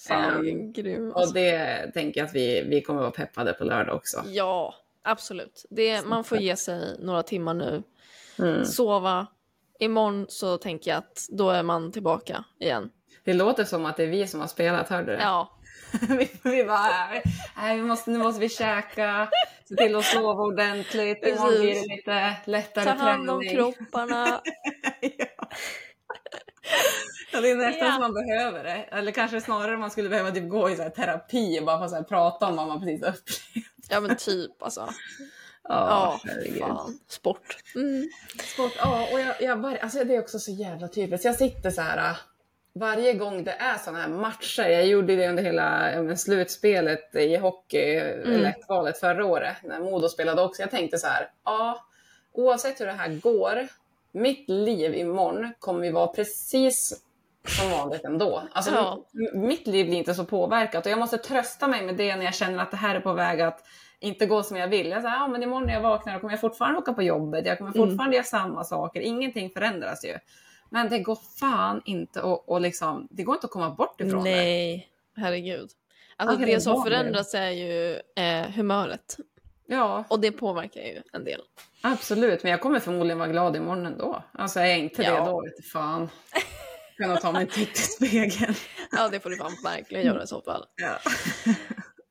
Fan, 0.07 0.73
grym. 0.73 1.11
Och 1.11 1.33
det 1.33 1.91
tänker 1.93 2.21
jag 2.21 2.27
att 2.27 2.35
vi, 2.35 2.63
vi 2.69 2.81
kommer 2.81 3.01
vara 3.01 3.11
peppade 3.11 3.53
på 3.53 3.63
lördag 3.63 3.95
också. 3.95 4.23
Ja, 4.25 4.73
absolut. 5.03 5.65
Det, 5.69 6.05
man 6.05 6.23
får 6.23 6.38
ge 6.38 6.55
sig 6.55 6.97
några 7.00 7.23
timmar 7.23 7.53
nu. 7.53 7.83
Mm. 8.39 8.65
Sova. 8.65 9.27
Imorgon 9.79 10.25
så 10.29 10.57
tänker 10.57 10.91
jag 10.91 10.97
att 10.97 11.27
då 11.31 11.50
är 11.50 11.63
man 11.63 11.91
tillbaka 11.91 12.43
igen. 12.59 12.89
Det 13.23 13.33
låter 13.33 13.63
som 13.63 13.85
att 13.85 13.97
det 13.97 14.03
är 14.03 14.07
vi 14.07 14.27
som 14.27 14.39
har 14.39 14.47
spelat, 14.47 14.89
hörde 14.89 15.11
du 15.11 15.17
det? 15.17 15.23
Ja, 15.23 15.57
vi, 16.43 16.63
bara, 16.63 17.10
nej, 17.57 17.75
vi 17.75 17.81
måste, 17.81 18.12
nu 18.12 18.17
måste 18.19 18.41
vi 18.41 18.50
käka, 18.50 19.29
se 19.69 19.75
till 19.75 19.95
att 19.95 20.05
sova 20.05 20.44
ordentligt, 20.44 21.27
imorgon 21.27 21.59
blir 21.61 21.74
det 21.75 21.96
lite 21.96 22.35
lättare 22.46 22.85
ta 22.85 22.92
hand 22.92 23.29
om 23.29 23.39
träning. 23.42 23.55
kropparna. 23.55 24.42
ja. 25.01 25.25
ja, 27.31 27.42
det 27.42 27.51
är 27.51 27.55
nästan 27.55 27.87
Ja. 27.87 27.94
som 27.94 28.01
man 28.01 28.13
behöver 28.13 28.63
det. 28.63 28.85
Eller 28.92 29.11
kanske 29.11 29.42
snarare 29.42 29.77
man 29.77 29.92
skulle 29.92 30.09
behöva 30.09 30.31
typ 30.31 30.50
gå 30.50 30.70
i 30.70 30.75
så 30.75 30.89
terapi 30.89 31.59
och 31.59 31.66
bara 31.66 31.79
få 31.79 31.89
så 31.89 31.96
här 31.96 32.03
prata 32.03 32.48
om 32.48 32.55
vad 32.55 32.68
man 32.68 32.79
precis 32.79 33.01
upplevt. 33.01 33.66
Ja 33.89 34.00
men 34.00 34.16
typ 34.18 34.63
alltså. 34.63 34.89
Ja, 35.63 36.20
herregud. 36.24 36.59
fan. 36.59 37.00
Sport. 37.07 37.57
Mm. 37.75 38.09
Sport, 38.53 38.72
ja, 38.77 39.07
och 39.13 39.20
jag, 39.20 39.42
jag 39.42 39.77
alltså 39.77 40.03
det 40.03 40.16
är 40.16 40.20
också 40.20 40.39
så 40.39 40.51
jävla 40.51 40.87
typiskt. 40.87 41.25
Jag 41.25 41.35
sitter 41.35 41.72
så 41.72 41.81
här 41.81 42.18
varje 42.74 43.14
gång 43.14 43.44
det 43.44 43.51
är 43.51 43.77
såna 43.77 44.01
här 44.01 44.10
matcher. 44.10 44.64
Jag 44.64 44.88
gjorde 44.88 45.16
det 45.16 45.29
under 45.29 45.44
hela 45.44 46.16
slutspelet 46.16 47.16
i 47.16 47.36
hockey, 47.36 47.96
mm. 48.25 48.53
kvalet 48.66 49.00
förra 49.00 49.25
året, 49.25 49.57
när 49.64 49.79
Modo 49.79 50.10
spelade 50.10 50.42
också. 50.42 50.62
Jag 50.62 50.72
tänkte 50.72 50.98
så 50.98 51.07
här, 51.07 51.29
ja, 51.46 51.86
oavsett 52.34 52.81
hur 52.81 52.86
det 52.86 52.92
här 52.92 53.20
går, 53.22 53.68
mitt 54.12 54.50
liv 54.50 54.96
imorgon 54.96 55.53
kommer 55.60 55.86
ju 55.86 55.92
vara 55.92 56.07
precis 56.07 57.03
som 57.48 57.72
vanligt 57.72 58.05
ändå. 58.05 58.44
Alltså, 58.51 58.72
Ja. 58.72 59.05
Mitt 59.34 59.68
liv 59.68 59.86
blir 59.86 59.98
inte 59.98 60.14
så 60.14 60.25
påverkat 60.25 60.86
och 60.86 60.92
jag 60.92 61.00
måste 61.00 61.18
trösta 61.18 61.68
mig 61.68 61.86
med 61.86 61.96
det 61.96 62.16
när 62.16 62.25
jag 62.25 62.36
känner 62.36 62.64
att 62.64 62.72
det 62.72 62.77
här 62.77 62.96
är 62.96 63.00
på 63.00 63.14
väg 63.14 63.42
att 63.42 63.64
inte 64.00 64.25
gå 64.25 64.44
som 64.44 64.57
jag 64.57 64.68
vill. 64.68 64.90
Jag 64.90 65.01
säger, 65.01 65.16
ja, 65.16 65.27
men 65.27 65.44
imorgon 65.44 65.64
när 65.64 65.74
jag 65.74 65.81
vaknar 65.81 66.20
kommer 66.20 66.34
jag 66.34 66.42
fortfarande 66.42 66.79
åka 66.79 66.94
på 66.94 67.03
jobbet, 67.03 67.46
jag 67.46 67.57
kommer 67.57 67.72
fortfarande 67.72 68.16
göra 68.16 68.25
samma 68.25 68.64
saker, 68.64 69.01
ingenting 69.01 69.50
förändras 69.50 70.05
ju. 70.05 70.18
Men 70.74 70.90
det 70.90 71.00
går 71.00 71.18
fan 71.40 71.81
inte 71.86 72.20
att, 72.22 72.44
och 72.48 72.62
liksom, 72.62 73.07
det 73.12 73.24
går 73.24 73.36
inte 73.36 73.46
att 73.48 73.51
komma 73.51 73.70
bort 73.70 74.01
ifrån 74.01 74.24
det. 74.24 74.29
Nej, 74.36 74.88
herregud. 75.16 75.60
Alltså 76.16 76.31
Alltså, 76.38 76.46
det 76.46 76.62
som 76.62 76.84
förändras 76.84 77.34
är 77.34 77.50
ju 77.50 78.00
eh, 78.16 78.50
humöret. 78.51 79.18
Ja, 79.66 80.03
Och 80.10 80.20
det 80.20 80.31
påverkar 80.31 80.81
ju 80.81 81.01
en 81.14 81.24
del. 81.24 81.42
absolut. 81.81 82.44
Men 82.44 82.51
jag 82.51 82.62
kommer 82.62 82.79
förmodligen 82.79 83.20
vara 83.20 83.29
glad 83.29 83.55
imorgon 83.55 83.86
ändå. 83.86 84.24
Alltså 84.34 84.60
är 84.60 84.66
jag 84.66 84.79
inte 84.79 85.03
Ja. 85.03 85.12
det 85.25 85.31
då, 85.31 85.42
vet 85.42 85.57
du 85.57 85.64
fan. 85.64 86.10
Nog 87.00 87.22
ta 87.22 87.31
mig 87.31 87.42
en 87.42 87.48
titt 87.48 87.77
i 87.77 87.81
spegeln. 87.81 88.53
Ja, 88.92 89.10
det 89.10 89.20
får 89.20 89.29
du 89.29 89.38
fan 89.38 89.51
verkligen 89.64 90.05
göra 90.05 90.24
i 90.24 90.27
så 90.27 90.42
fall. 90.42 90.66
Ja. 90.75 90.98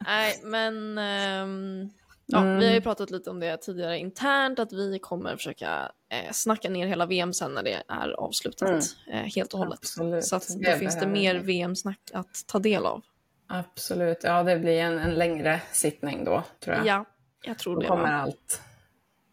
Nej, 0.06 0.40
men 0.42 0.98
ehm, 0.98 1.90
ja, 2.32 2.38
Mm. 2.40 2.58
vi 2.58 2.66
har 2.66 2.74
ju 2.74 2.80
pratat 2.80 3.10
lite 3.10 3.30
om 3.30 3.40
det 3.40 3.56
tidigare 3.56 3.98
internt, 3.98 4.58
att 4.58 4.72
vi 4.72 4.98
kommer 4.98 5.36
försöka 5.36 5.92
eh, 6.12 6.32
snacka 6.32 6.68
ner 6.70 6.86
hela 6.86 7.06
VM 7.06 7.32
sen 7.32 7.54
när 7.54 7.62
det 7.62 7.82
är 7.88 8.10
avslutat 8.10 8.84
eh, 9.12 9.14
helt 9.20 9.52
och 9.52 9.58
hållet. 9.58 9.78
Absolut. 9.78 10.24
Så 10.24 10.36
att 10.36 10.48
då 10.48 10.58
Det 10.58 10.76
finns 10.78 11.00
det 11.00 11.06
mer. 11.06 11.34
VM-snack 11.34 12.00
att 12.12 12.44
ta 12.46 12.58
del 12.58 12.86
av. 12.86 13.02
Absolut. 13.48 14.18
Ja, 14.22 14.42
det 14.42 14.56
blir 14.58 14.80
en, 14.80 14.98
en 14.98 15.14
längre 15.14 15.60
sittning 15.72 16.24
då, 16.24 16.42
tror 16.64 16.76
jag. 16.76 16.86
Ja, 16.86 17.04
jag 17.44 17.58
tror 17.58 17.74
Då 17.74 17.80
det. 17.80 17.86
kommer 17.86 18.02
va? 18.02 18.08
allt. 18.22 18.60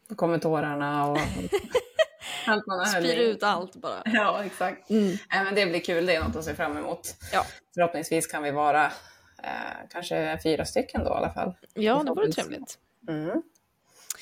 Då 0.09 0.15
kommer 0.15 0.37
tårarna 0.37 1.07
och 1.11 1.17
allt 2.47 2.67
man 2.67 2.79
har 2.79 2.85
Spyr 2.85 3.17
ut 3.17 3.43
allt 3.43 3.75
bara. 3.75 4.01
Ja, 4.05 4.43
exakt. 4.43 4.89
Mm. 4.89 5.03
Nej, 5.07 5.43
men 5.43 5.55
det 5.55 5.65
blir 5.65 5.79
kul. 5.79 6.05
Det 6.05 6.15
är 6.15 6.23
något 6.23 6.35
att 6.35 6.45
se 6.45 6.53
fram 6.55 6.77
emot. 6.77 7.15
Ja. 7.33 7.45
Förhoppningsvis 7.73 8.27
kan 8.27 8.43
vi 8.43 8.51
vara 8.51 8.85
eh, 9.43 9.49
kanske 9.89 10.39
fyra 10.43 10.65
stycken 10.65 11.03
då 11.03 11.09
i 11.09 11.13
alla 11.13 11.29
fall. 11.33 11.53
Ja, 11.73 12.03
det 12.03 12.09
vore 12.11 12.31
trevligt. 12.31 12.77
Mm. 13.07 13.41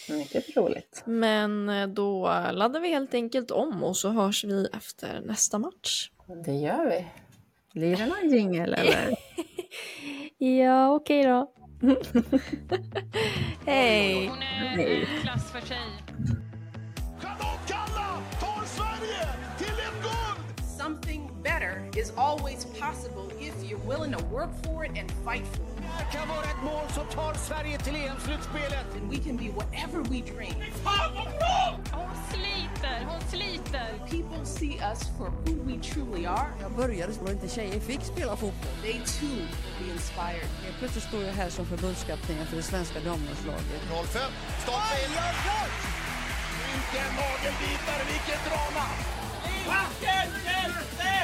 Mycket 0.10 0.58
roligt. 0.58 1.04
Men 1.06 1.69
eh, 1.69 1.88
då 1.88 2.24
laddar 2.52 2.80
vi 2.80 2.89
helt 2.89 3.13
enkelt 3.13 3.52
om 3.52 3.84
och 3.84 3.98
så 3.98 4.10
hörs 4.10 4.43
vi 4.43 4.67
efter 4.74 5.21
nästa 5.21 5.60
match. 5.60 6.10
Det 6.45 6.54
gör 6.54 6.89
vi. 6.89 7.08
Blir 7.74 7.98
det 7.98 8.06
någon 8.06 8.30
jingel 8.30 8.74
eller? 8.74 9.15
Ja, 10.38 10.95
okej 10.95 11.24
då. 11.24 11.52
Hej! 13.65 14.28
Hon 14.28 14.41
är 14.41 14.80
en 14.80 15.21
klass 15.21 15.52
för 15.52 15.62
sig. 15.62 15.78
Kanonkalla 17.21 18.24
tar 18.39 18.65
Sverige 18.65 19.28
till 19.58 19.67
ett 19.67 20.02
guld! 20.04 20.67
Something 20.80 21.43
better 21.43 21.89
is 22.00 22.13
always 22.17 22.65
possible 22.65 23.44
you're 23.69 23.88
willing 23.88 24.12
to 24.12 24.23
work 24.25 24.51
for 24.63 24.86
it 24.86 24.91
and 24.97 25.12
fight 25.25 25.45
for 25.47 25.63
it. 25.63 25.84
Det 25.99 26.17
kan 26.17 26.28
vara 26.28 26.43
ett 26.43 26.63
mål 26.63 26.88
som 26.93 27.06
tar 27.06 27.34
Sverige 27.34 27.78
till 27.78 27.95
EM-slutspelet. 27.95 28.86
And 28.95 29.12
we 29.12 29.17
can 29.17 29.38
be 29.38 29.49
whatever 29.60 29.99
we 30.12 30.21
dream. 30.32 30.56
Hon 31.91 32.12
sliter, 32.32 33.06
hon 33.10 33.21
sliter. 33.32 33.88
People 34.10 34.45
see 34.45 34.80
us 34.91 35.01
for 35.17 35.30
who 35.45 35.54
we 35.63 35.80
truly 35.82 36.25
are. 36.25 36.47
Jag 36.62 36.71
började 36.71 37.13
så 37.13 37.32
inte 37.32 37.49
tjejer 37.49 37.80
fick 37.80 38.01
spela 38.01 38.36
fotboll. 38.36 38.75
They 38.82 38.93
too 38.93 39.28
will 39.28 39.75
be 39.80 39.91
inspired. 39.93 40.49
Helt 40.63 40.78
plötsligt 40.80 41.04
står 41.04 41.23
jag 41.23 41.34
här 41.34 41.49
som 41.49 41.65
förbundskapten 41.65 42.45
för 42.45 42.56
det 42.56 42.63
svenska 42.63 42.99
damlandslaget. 42.99 43.82
05, 43.89 44.21
stolpe 44.63 44.95
in. 45.06 45.12
Vilken 46.67 47.12
nagelbitare, 47.15 48.04
vilket 48.13 48.41
drama! 48.45 48.86
Vilken 49.43 50.30
hjälte! 50.45 51.14